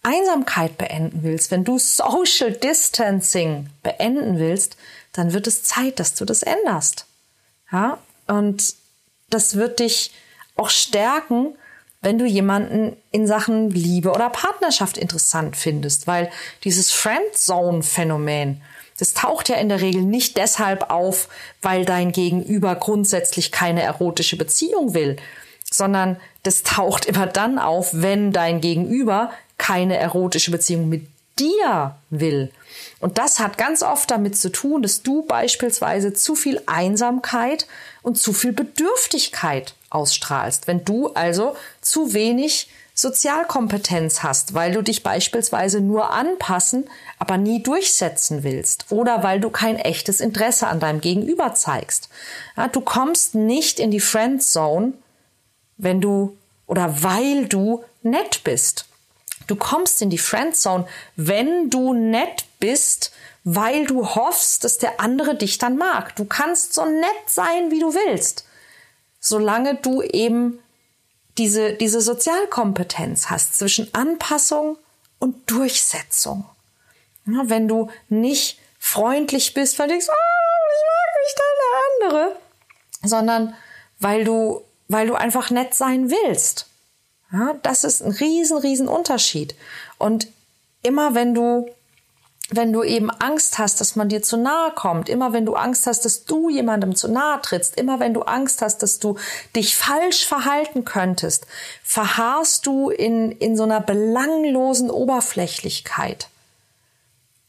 Einsamkeit 0.02 0.78
beenden 0.78 1.22
willst, 1.22 1.50
wenn 1.50 1.64
du 1.64 1.78
Social 1.78 2.52
Distancing 2.52 3.68
beenden 3.82 4.38
willst, 4.38 4.76
dann 5.12 5.32
wird 5.32 5.46
es 5.46 5.64
Zeit, 5.64 5.98
dass 5.98 6.14
du 6.14 6.24
das 6.24 6.42
änderst. 6.42 7.06
Ja, 7.72 7.98
und 8.28 8.74
das 9.30 9.56
wird 9.56 9.80
dich 9.80 10.12
auch 10.54 10.70
stärken, 10.70 11.54
wenn 12.02 12.18
du 12.18 12.24
jemanden 12.24 12.96
in 13.10 13.26
Sachen 13.26 13.70
Liebe 13.70 14.12
oder 14.12 14.30
Partnerschaft 14.30 14.96
interessant 14.96 15.56
findest, 15.56 16.06
weil 16.06 16.30
dieses 16.62 16.92
Friendzone-Phänomen, 16.92 18.62
Das 18.98 19.14
taucht 19.14 19.48
ja 19.48 19.56
in 19.56 19.68
der 19.68 19.80
Regel 19.80 20.02
nicht 20.02 20.36
deshalb 20.36 20.90
auf, 20.90 21.28
weil 21.62 21.84
dein 21.84 22.12
Gegenüber 22.12 22.74
grundsätzlich 22.76 23.52
keine 23.52 23.82
erotische 23.82 24.36
Beziehung 24.36 24.94
will, 24.94 25.16
sondern 25.70 26.18
das 26.42 26.62
taucht 26.62 27.04
immer 27.06 27.26
dann 27.26 27.58
auf, 27.58 27.90
wenn 27.92 28.32
dein 28.32 28.60
Gegenüber 28.60 29.30
keine 29.58 29.96
erotische 29.96 30.50
Beziehung 30.50 30.88
mit 30.88 31.06
dir 31.38 31.96
will. 32.10 32.50
Und 33.00 33.18
das 33.18 33.38
hat 33.40 33.58
ganz 33.58 33.82
oft 33.82 34.10
damit 34.10 34.38
zu 34.38 34.50
tun, 34.50 34.82
dass 34.82 35.02
du 35.02 35.22
beispielsweise 35.22 36.12
zu 36.12 36.34
viel 36.34 36.62
Einsamkeit 36.66 37.66
und 38.02 38.18
zu 38.18 38.32
viel 38.32 38.52
Bedürftigkeit 38.52 39.74
ausstrahlst. 39.90 40.66
Wenn 40.66 40.84
du 40.84 41.08
also 41.08 41.56
zu 41.80 42.14
wenig 42.14 42.68
Sozialkompetenz 42.94 44.22
hast, 44.22 44.54
weil 44.54 44.72
du 44.72 44.82
dich 44.82 45.02
beispielsweise 45.02 45.80
nur 45.80 46.10
anpassen, 46.12 46.88
aber 47.18 47.38
nie 47.38 47.62
durchsetzen 47.62 48.44
willst 48.44 48.86
oder 48.90 49.22
weil 49.22 49.40
du 49.40 49.50
kein 49.50 49.76
echtes 49.76 50.20
Interesse 50.20 50.66
an 50.66 50.80
deinem 50.80 51.00
Gegenüber 51.00 51.54
zeigst. 51.54 52.08
Ja, 52.56 52.68
du 52.68 52.80
kommst 52.80 53.34
nicht 53.34 53.80
in 53.80 53.90
die 53.90 54.00
Friendzone, 54.00 54.92
wenn 55.76 56.00
du 56.00 56.36
oder 56.66 57.02
weil 57.02 57.46
du 57.46 57.84
nett 58.02 58.44
bist. 58.44 58.86
Du 59.46 59.56
kommst 59.56 60.02
in 60.02 60.10
die 60.10 60.18
Friendzone, 60.18 60.86
wenn 61.14 61.70
du 61.70 61.94
nett 61.94 62.46
bist, 62.58 63.12
weil 63.44 63.86
du 63.86 64.14
hoffst, 64.14 64.64
dass 64.64 64.78
der 64.78 65.00
andere 65.00 65.36
dich 65.36 65.58
dann 65.58 65.76
mag. 65.76 66.16
Du 66.16 66.24
kannst 66.24 66.74
so 66.74 66.84
nett 66.84 67.26
sein, 67.26 67.70
wie 67.70 67.78
du 67.78 67.94
willst, 67.94 68.44
solange 69.20 69.76
du 69.76 70.02
eben 70.02 70.58
diese, 71.38 71.74
diese 71.74 72.00
Sozialkompetenz 72.00 73.30
hast 73.30 73.56
zwischen 73.58 73.92
Anpassung 73.94 74.78
und 75.18 75.48
Durchsetzung. 75.50 76.44
Wenn 77.26 77.68
du 77.68 77.90
nicht 78.08 78.58
freundlich 78.78 79.52
bist, 79.52 79.78
weil 79.78 79.88
du 79.88 79.94
denkst, 79.94 80.08
oh, 80.08 80.12
ich 80.74 80.84
mag 80.86 81.10
nicht 81.24 81.38
der 81.38 82.18
andere, 82.18 82.36
sondern 83.02 83.54
weil 83.98 84.24
du, 84.24 84.62
weil 84.88 85.06
du 85.06 85.14
einfach 85.14 85.50
nett 85.50 85.74
sein 85.74 86.10
willst. 86.10 86.66
Ja, 87.32 87.56
das 87.62 87.84
ist 87.84 88.02
ein 88.02 88.12
riesen, 88.12 88.58
riesen 88.58 88.88
Unterschied. 88.88 89.56
Und 89.98 90.28
immer 90.82 91.14
wenn 91.14 91.34
du 91.34 91.68
wenn 92.48 92.72
du 92.72 92.84
eben 92.84 93.10
Angst 93.10 93.58
hast, 93.58 93.80
dass 93.80 93.96
man 93.96 94.08
dir 94.08 94.22
zu 94.22 94.36
nahe 94.36 94.70
kommt, 94.70 95.08
immer 95.08 95.32
wenn 95.32 95.46
du 95.46 95.54
Angst 95.54 95.86
hast, 95.86 96.04
dass 96.04 96.26
du 96.26 96.48
jemandem 96.48 96.94
zu 96.94 97.08
nahe 97.08 97.40
trittst, 97.42 97.76
immer 97.76 97.98
wenn 97.98 98.14
du 98.14 98.22
Angst 98.22 98.62
hast, 98.62 98.84
dass 98.84 99.00
du 99.00 99.16
dich 99.56 99.76
falsch 99.76 100.26
verhalten 100.26 100.84
könntest, 100.84 101.46
verharrst 101.82 102.64
du 102.66 102.90
in, 102.90 103.32
in 103.32 103.56
so 103.56 103.64
einer 103.64 103.80
belanglosen 103.80 104.90
Oberflächlichkeit. 104.90 106.28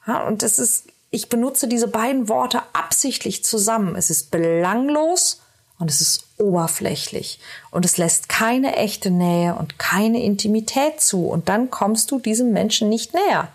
Ja, 0.08 0.26
und 0.26 0.42
das 0.42 0.58
ist, 0.58 0.86
ich 1.12 1.30
benutze 1.30 1.68
diese 1.68 1.90
beiden 1.90 2.30
Worte 2.30 2.62
absichtlich 2.74 3.44
zusammen. 3.44 3.96
Es 3.96 4.10
ist 4.10 4.32
belanglos 4.32 5.42
und 5.80 5.92
es 5.92 6.02
ist 6.02 6.24
oberflächlich 6.38 7.40
und 7.70 7.86
es 7.86 7.98
lässt 7.98 8.30
keine 8.30 8.76
echte 8.78 9.12
Nähe 9.12 9.56
und 9.56 9.78
keine 9.78 10.24
Intimität 10.24 11.02
zu 11.02 11.28
und 11.28 11.50
dann 11.50 11.70
kommst 11.70 12.10
du 12.12 12.20
diesem 12.20 12.52
Menschen 12.52 12.90
nicht 12.90 13.14
näher. 13.14 13.50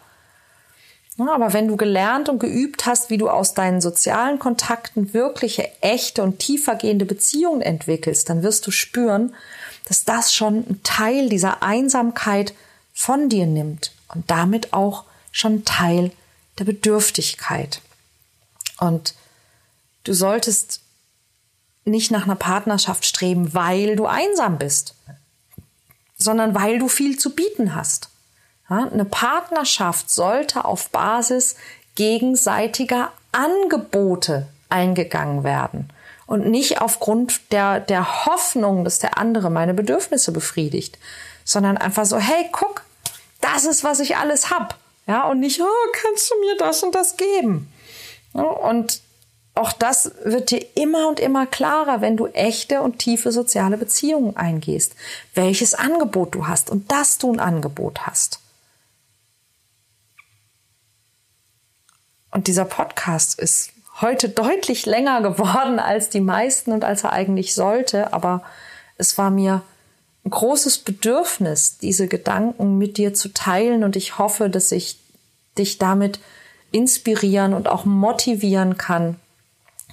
Aber 1.19 1.53
wenn 1.53 1.69
du 1.69 1.77
gelernt 1.77 2.29
und 2.29 2.39
geübt 2.39 2.87
hast, 2.87 3.11
wie 3.11 3.19
du 3.19 3.29
aus 3.29 3.55
deinen 3.55 3.81
sozialen 3.81 4.39
Kontakten 4.39 5.13
wirkliche, 5.15 5.69
echte 5.81 6.23
und 6.23 6.39
tiefergehende 6.39 7.05
Beziehungen 7.05 7.61
entwickelst, 7.61 8.29
dann 8.29 8.43
wirst 8.43 8.67
du 8.67 8.71
spüren, 8.71 9.35
dass 9.87 10.05
das 10.05 10.35
schon 10.35 10.59
ein 10.59 10.81
Teil 10.83 11.29
dieser 11.29 11.63
Einsamkeit 11.63 12.55
von 12.93 13.29
dir 13.29 13.47
nimmt 13.47 13.93
und 14.15 14.31
damit 14.31 14.73
auch 14.73 15.05
schon 15.31 15.65
Teil 15.65 16.13
der 16.59 16.65
Bedürftigkeit. 16.65 17.81
Und 18.79 19.15
du 20.05 20.13
solltest 20.13 20.81
nicht 21.85 22.11
nach 22.11 22.25
einer 22.25 22.37
Partnerschaft 22.37 23.05
streben, 23.05 23.55
weil 23.55 23.97
du 23.97 24.07
einsam 24.07 24.59
bist, 24.59 24.95
sondern 26.17 26.55
weil 26.55 26.79
du 26.79 26.89
viel 26.89 27.19
zu 27.19 27.35
bieten 27.35 27.75
hast. 27.75 28.09
Ja, 28.71 28.89
eine 28.89 29.05
Partnerschaft 29.05 30.11
sollte 30.11 30.65
auf 30.65 30.91
Basis 30.91 31.57
gegenseitiger 31.95 33.13
Angebote 33.33 34.47
eingegangen 34.69 35.45
werden 35.45 35.91
und 36.27 36.47
nicht 36.47 36.81
aufgrund 36.81 37.53
der, 37.53 37.81
der 37.81 38.25
Hoffnung, 38.27 38.85
dass 38.85 38.99
der 38.99 39.19
andere 39.19 39.51
meine 39.51 39.75
Bedürfnisse 39.75 40.33
befriedigt, 40.33 40.99
sondern 41.45 41.77
einfach 41.77 42.07
so, 42.07 42.17
hey, 42.17 42.49
guck, 42.53 42.85
das 43.41 43.65
ist, 43.65 43.85
was 43.85 44.01
ich 44.01 44.17
alles 44.17 44.51
hab. 44.51 44.79
Ja, 45.07 45.29
und 45.29 45.41
nicht, 45.41 45.61
oh, 45.61 45.91
kannst 45.93 46.31
du 46.31 46.41
mir 46.41 46.57
das 46.57 46.83
und 46.83 46.95
das 46.95 47.17
geben? 47.17 47.73
Ja, 48.35 48.43
und 48.43 49.01
auch 49.55 49.73
das 49.73 50.13
wird 50.25 50.51
dir 50.51 50.65
immer 50.77 51.09
und 51.09 51.21
immer 51.21 51.47
klarer, 51.47 52.01
wenn 52.01 52.17
du 52.17 52.27
echte 52.29 52.81
und 52.81 52.99
tiefe 52.99 53.33
soziale 53.33 53.77
Beziehungen 53.77 54.37
eingehst, 54.37 54.95
welches 55.35 55.75
Angebot 55.75 56.35
du 56.35 56.47
hast 56.47 56.71
und 56.71 56.91
dass 56.91 57.19
du 57.19 57.33
ein 57.33 57.41
Angebot 57.41 58.07
hast. 58.07 58.41
Und 62.31 62.47
dieser 62.47 62.65
Podcast 62.65 63.39
ist 63.39 63.73
heute 64.01 64.31
deutlich 64.31 64.87
länger 64.87 65.21
geworden 65.21 65.79
als 65.79 66.09
die 66.09 66.21
meisten 66.21 66.73
und 66.73 66.83
als 66.83 67.05
er 67.05 67.13
eigentlich 67.13 67.55
sollte. 67.55 68.15
Aber 68.15 68.43
es 68.97 69.19
war 69.19 69.31
mir 69.31 69.63
großes 70.29 70.79
Bedürfnis, 70.79 71.79
diese 71.79 72.09
Gedanken 72.09 72.79
mit 72.79 72.97
dir 72.97 73.15
zu 73.15 73.33
teilen. 73.33 73.85
Und 73.85 73.97
ich 73.97 74.19
hoffe, 74.19 74.49
dass 74.49 74.73
ich 74.73 74.99
dich 75.59 75.79
damit 75.79 76.21
inspirieren 76.71 77.55
und 77.55 77.69
auch 77.69 77.85
motivieren 77.85 78.79
kann. 78.79 79.17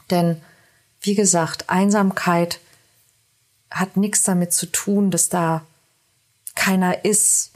Denn, 0.10 0.42
wie 1.02 1.16
gesagt, 1.16 1.70
Einsamkeit 1.70 2.60
hat 3.70 3.98
nichts 3.98 4.24
damit 4.24 4.54
zu 4.54 4.66
tun, 4.66 5.12
dass 5.12 5.30
da 5.30 5.64
keiner 6.56 7.06
ist. 7.06 7.52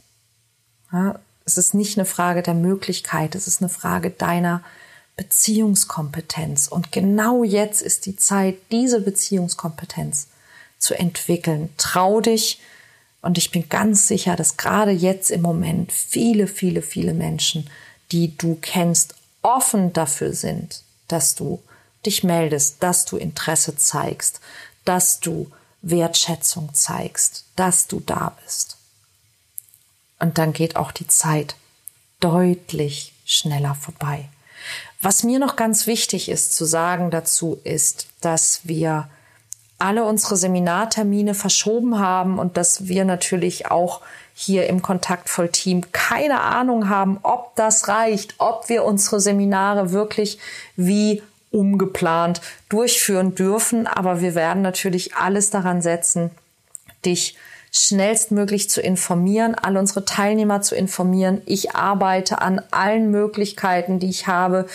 Ja, 0.92 1.18
es 1.44 1.56
ist 1.58 1.74
nicht 1.74 1.98
eine 1.98 2.06
Frage 2.06 2.42
der 2.42 2.54
Möglichkeit, 2.54 3.34
es 3.34 3.46
ist 3.46 3.60
eine 3.60 3.68
Frage 3.68 4.10
deiner 4.10 4.62
Beziehungskompetenz. 5.16 6.68
Und 6.68 6.92
genau 6.92 7.44
jetzt 7.44 7.82
ist 7.82 8.06
die 8.06 8.16
Zeit, 8.16 8.56
diese 8.70 9.00
Beziehungskompetenz 9.00 10.28
zu 10.84 10.94
entwickeln. 10.94 11.70
Trau 11.78 12.20
dich. 12.20 12.60
Und 13.22 13.38
ich 13.38 13.50
bin 13.50 13.68
ganz 13.70 14.06
sicher, 14.06 14.36
dass 14.36 14.58
gerade 14.58 14.90
jetzt 14.90 15.30
im 15.30 15.40
Moment 15.40 15.90
viele, 15.92 16.46
viele, 16.46 16.82
viele 16.82 17.14
Menschen, 17.14 17.70
die 18.12 18.36
du 18.36 18.58
kennst, 18.60 19.14
offen 19.40 19.94
dafür 19.94 20.34
sind, 20.34 20.82
dass 21.08 21.34
du 21.34 21.62
dich 22.04 22.22
meldest, 22.22 22.82
dass 22.82 23.06
du 23.06 23.16
Interesse 23.16 23.76
zeigst, 23.76 24.40
dass 24.84 25.20
du 25.20 25.50
Wertschätzung 25.80 26.74
zeigst, 26.74 27.46
dass 27.56 27.86
du 27.86 28.00
da 28.00 28.36
bist. 28.44 28.76
Und 30.18 30.36
dann 30.36 30.52
geht 30.52 30.76
auch 30.76 30.92
die 30.92 31.06
Zeit 31.06 31.56
deutlich 32.20 33.14
schneller 33.24 33.74
vorbei. 33.74 34.28
Was 35.00 35.22
mir 35.22 35.38
noch 35.38 35.56
ganz 35.56 35.86
wichtig 35.86 36.28
ist 36.28 36.54
zu 36.54 36.66
sagen 36.66 37.10
dazu 37.10 37.58
ist, 37.64 38.06
dass 38.20 38.60
wir 38.64 39.08
alle 39.78 40.04
unsere 40.04 40.36
Seminartermine 40.36 41.34
verschoben 41.34 41.98
haben 41.98 42.38
und 42.38 42.56
dass 42.56 42.88
wir 42.88 43.04
natürlich 43.04 43.70
auch 43.70 44.00
hier 44.34 44.66
im 44.66 44.82
Kontaktvoll 44.82 45.48
Team 45.48 45.82
keine 45.92 46.40
Ahnung 46.40 46.88
haben, 46.88 47.18
ob 47.22 47.54
das 47.56 47.88
reicht, 47.88 48.34
ob 48.38 48.68
wir 48.68 48.84
unsere 48.84 49.20
Seminare 49.20 49.92
wirklich 49.92 50.38
wie 50.76 51.22
umgeplant 51.50 52.40
durchführen 52.68 53.34
dürfen. 53.34 53.86
Aber 53.86 54.20
wir 54.20 54.34
werden 54.34 54.62
natürlich 54.62 55.14
alles 55.14 55.50
daran 55.50 55.82
setzen, 55.82 56.30
dich 57.04 57.36
schnellstmöglich 57.70 58.70
zu 58.70 58.80
informieren, 58.80 59.54
all 59.54 59.76
unsere 59.76 60.04
Teilnehmer 60.04 60.62
zu 60.62 60.76
informieren. 60.76 61.42
Ich 61.44 61.74
arbeite 61.74 62.40
an 62.40 62.60
allen 62.70 63.10
Möglichkeiten, 63.10 63.98
die 63.98 64.10
ich 64.10 64.26
habe, 64.28 64.66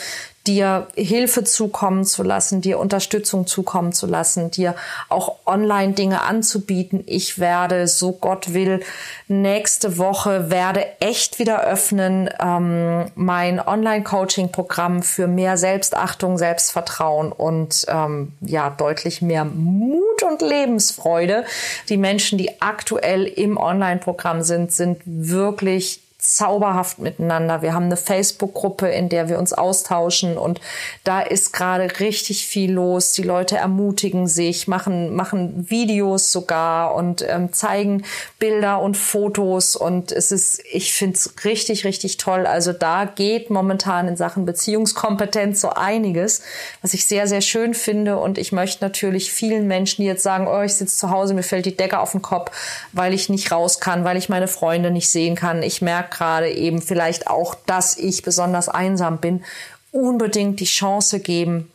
dir 0.50 0.88
Hilfe 0.96 1.44
zukommen 1.44 2.04
zu 2.06 2.24
lassen, 2.24 2.62
dir 2.62 2.80
Unterstützung 2.80 3.46
zukommen 3.46 3.94
zu 3.94 4.08
lassen, 4.08 4.50
dir 4.50 4.74
auch 5.08 5.36
online 5.46 5.94
Dinge 5.94 6.22
anzubieten. 6.22 7.04
Ich 7.06 7.38
werde, 7.38 7.88
so 7.88 8.14
Gott 8.14 8.54
will, 8.54 8.82
nächste 9.28 10.00
Woche 10.00 10.50
werde 10.50 10.88
echt 11.02 11.38
wieder 11.38 11.62
öffnen 11.62 12.32
ähm, 12.42 13.12
mein 13.14 13.60
Online-Coaching-Programm 13.60 15.04
für 15.04 15.28
mehr 15.28 15.56
Selbstachtung, 15.56 16.40
Selbstvertrauen 16.40 17.32
und 17.32 17.86
ähm, 17.88 18.34
ja 18.42 18.72
deutlich 18.72 19.22
mehr 19.22 19.46
Mut 19.46 20.24
und 20.24 20.42
Lebensfreude. 20.42 21.46
Die 21.90 21.98
Menschen, 21.98 22.40
die 22.40 22.60
aktuell 22.60 23.26
im 23.26 23.58
Online-Programm 23.58 24.42
sind, 24.42 24.72
sind 24.72 25.02
wirklich 25.06 26.02
zauberhaft 26.20 27.00
miteinander. 27.00 27.62
Wir 27.62 27.74
haben 27.74 27.86
eine 27.86 27.96
Facebook-Gruppe, 27.96 28.90
in 28.90 29.08
der 29.08 29.30
wir 29.30 29.40
uns 29.40 29.54
austauschen 29.54 30.38
und 30.38 30.60
da 31.06 31.22
ist 31.22 31.54
gerade 31.54 32.02
richtig 32.02 32.46
viel 32.46 32.74
los. 32.74 33.14
Die 33.14 33.24
Leute 33.24 33.56
ermutigen 33.56 34.28
sich, 34.28 34.68
machen, 34.68 35.16
machen 35.16 35.70
Videos 35.70 36.34
sogar 36.34 36.94
und 36.94 37.26
ähm, 37.26 37.54
zeigen 37.54 38.04
Bilder 38.38 38.82
und 38.82 38.98
Fotos 38.98 39.78
und 39.78 40.12
es 40.12 40.34
ist, 40.34 40.62
ich 40.70 40.92
finde 40.92 41.16
es 41.16 41.46
richtig, 41.46 41.86
richtig 41.86 42.18
toll. 42.18 42.46
Also 42.46 42.74
da 42.74 43.06
geht 43.06 43.50
momentan 43.50 44.10
in 44.10 44.18
Sachen 44.18 44.46
Beziehungskompetenz 44.46 45.62
so 45.62 45.70
einiges, 45.70 46.42
was 46.82 46.94
ich 46.94 47.06
sehr, 47.06 47.28
sehr 47.28 47.42
schön 47.42 47.74
finde 47.74 48.18
und 48.18 48.38
ich 48.38 48.52
möchte 48.52 48.84
natürlich 48.84 49.32
vielen 49.32 49.68
Menschen, 49.68 50.02
die 50.02 50.08
jetzt 50.08 50.24
sagen, 50.24 50.50
oh, 50.50 50.62
ich 50.64 50.74
sitze 50.74 50.98
zu 50.98 51.12
Hause, 51.12 51.34
mir 51.34 51.44
fällt 51.44 51.66
die 51.66 51.78
Decke 51.78 51.98
auf 51.98 52.12
den 52.12 52.22
Kopf, 52.22 52.52
weil 52.92 53.14
ich 53.14 53.30
nicht 53.30 53.54
raus 53.54 53.80
kann, 53.80 54.04
weil 54.04 54.18
ich 54.18 54.28
meine 54.28 54.50
Freunde 54.50 54.92
nicht 54.92 55.08
sehen 55.08 55.36
kann. 55.36 55.64
Ich 55.64 55.82
merke 55.82 56.09
gerade 56.12 56.52
eben 56.52 56.82
vielleicht 56.82 57.28
auch, 57.28 57.56
dass 57.66 57.98
ich 57.98 58.24
besonders 58.24 58.70
einsam 58.70 59.20
bin, 59.20 59.44
unbedingt 59.92 60.60
die 60.60 60.66
Chance 60.66 61.20
geben, 61.20 61.72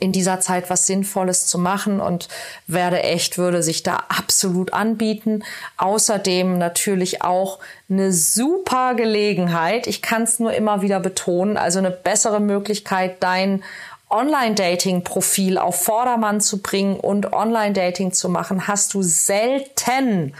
in 0.00 0.12
dieser 0.12 0.40
Zeit 0.40 0.70
was 0.70 0.86
Sinnvolles 0.86 1.46
zu 1.46 1.58
machen 1.58 2.00
und 2.00 2.28
werde 2.66 3.02
echt, 3.02 3.38
würde 3.38 3.62
sich 3.62 3.82
da 3.82 4.04
absolut 4.08 4.72
anbieten. 4.72 5.44
Außerdem 5.76 6.58
natürlich 6.58 7.22
auch 7.22 7.58
eine 7.90 8.12
super 8.12 8.94
Gelegenheit. 8.94 9.86
Ich 9.86 10.02
kann 10.02 10.22
es 10.22 10.38
nur 10.38 10.54
immer 10.54 10.82
wieder 10.82 11.00
betonen. 11.00 11.56
Also 11.56 11.78
eine 11.78 11.90
bessere 11.90 12.40
Möglichkeit, 12.40 13.22
dein 13.22 13.62
Online-Dating-Profil 14.10 15.56
auf 15.58 15.84
Vordermann 15.84 16.40
zu 16.40 16.60
bringen 16.60 17.00
und 17.00 17.32
Online-Dating 17.32 18.12
zu 18.12 18.28
machen, 18.28 18.68
hast 18.68 18.94
du 18.94 19.02
selten. 19.02 20.34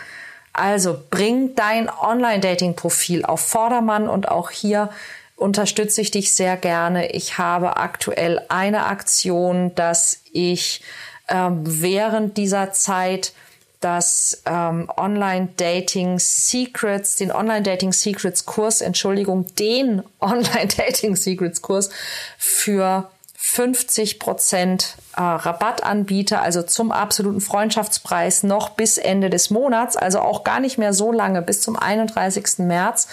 Also 0.53 0.99
bring 1.11 1.55
dein 1.55 1.89
Online-Dating-Profil 1.89 3.25
auf 3.25 3.41
Vordermann 3.41 4.09
und 4.09 4.29
auch 4.29 4.51
hier 4.51 4.91
unterstütze 5.37 6.01
ich 6.01 6.11
dich 6.11 6.35
sehr 6.35 6.57
gerne. 6.57 7.11
Ich 7.13 7.39
habe 7.39 7.77
aktuell 7.77 8.41
eine 8.49 8.87
Aktion, 8.87 9.75
dass 9.75 10.21
ich 10.33 10.83
ähm, 11.29 11.63
während 11.65 12.37
dieser 12.37 12.73
Zeit 12.73 13.33
das 13.81 14.43
ähm, 14.47 14.89
Online-Dating 14.97 16.19
Secrets, 16.19 17.17
den 17.17 17.33
Online-Dating 17.33 17.93
Secrets 17.93 18.47
Kurs, 18.47 18.81
Entschuldigung, 18.81 19.47
den 19.57 20.03
Online-Dating 20.21 21.17
Secrets 21.17 21.63
Kurs 21.63 21.91
für 22.39 23.11
50 23.45 24.21
Prozent 24.21 24.97
äh, 25.17 25.21
Rabatt 25.21 25.83
anbiete, 25.83 26.39
also 26.39 26.63
zum 26.63 26.93
absoluten 26.93 27.41
Freundschaftspreis 27.41 28.45
noch 28.45 28.71
bis 28.71 28.99
Ende 28.99 29.31
des 29.31 29.51
Monats, 29.51 29.97
also 29.97 30.21
auch 30.21 30.45
gar 30.45 30.61
nicht 30.61 30.79
mehr 30.79 30.95
so 30.95 31.11
lange, 31.11 31.43
bis 31.43 31.61
zum 31.61 31.77
31. 31.77 32.59
März. 32.59 33.09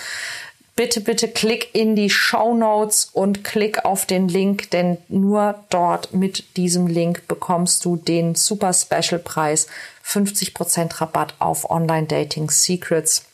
Bitte, 0.76 1.02
bitte 1.02 1.28
klick 1.28 1.74
in 1.74 1.96
die 1.96 2.12
Show 2.12 2.54
Notes 2.54 3.10
und 3.12 3.44
klick 3.44 3.84
auf 3.86 4.06
den 4.06 4.30
Link, 4.30 4.70
denn 4.70 5.00
nur 5.10 5.56
dort 5.72 6.14
mit 6.14 6.56
diesem 6.56 6.86
Link 6.86 7.28
bekommst 7.28 7.84
du 7.84 7.98
den 7.98 8.36
super 8.36 8.72
Special 8.72 9.20
Preis 9.20 9.68
50 10.04 10.54
Prozent 10.54 11.02
Rabatt 11.02 11.34
auf 11.40 11.70
Online 11.70 12.06
Dating 12.06 12.52
Secrets, 12.52 13.26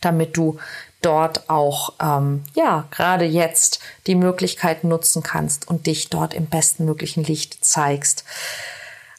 damit 0.00 0.36
du 0.36 0.58
dort 1.02 1.50
auch 1.50 1.94
ähm, 2.00 2.44
ja 2.54 2.86
gerade 2.90 3.24
jetzt 3.24 3.80
die 4.06 4.14
Möglichkeit 4.14 4.84
nutzen 4.84 5.22
kannst 5.22 5.68
und 5.68 5.86
dich 5.86 6.08
dort 6.10 6.34
im 6.34 6.46
besten 6.46 6.84
möglichen 6.84 7.24
Licht 7.24 7.64
zeigst. 7.64 8.24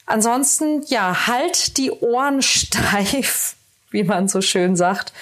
Ansonsten 0.06 0.82
ja 0.88 1.26
halt 1.26 1.76
die 1.76 1.90
Ohren 1.90 2.42
steif, 2.42 3.56
wie 3.90 4.04
man 4.04 4.28
so 4.28 4.40
schön 4.40 4.76
sagt, 4.76 5.12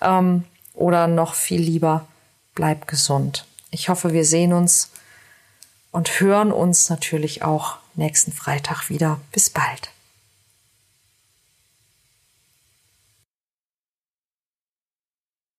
ähm, 0.00 0.44
oder 0.74 1.06
noch 1.06 1.34
viel 1.34 1.60
lieber 1.60 2.06
bleib 2.54 2.86
gesund. 2.86 3.46
Ich 3.70 3.88
hoffe, 3.88 4.12
wir 4.12 4.24
sehen 4.24 4.52
uns 4.52 4.90
und 5.90 6.20
hören 6.20 6.52
uns 6.52 6.90
natürlich 6.90 7.42
auch 7.42 7.76
nächsten 7.94 8.32
Freitag 8.32 8.88
wieder. 8.88 9.20
Bis 9.32 9.50
bald. 9.50 9.91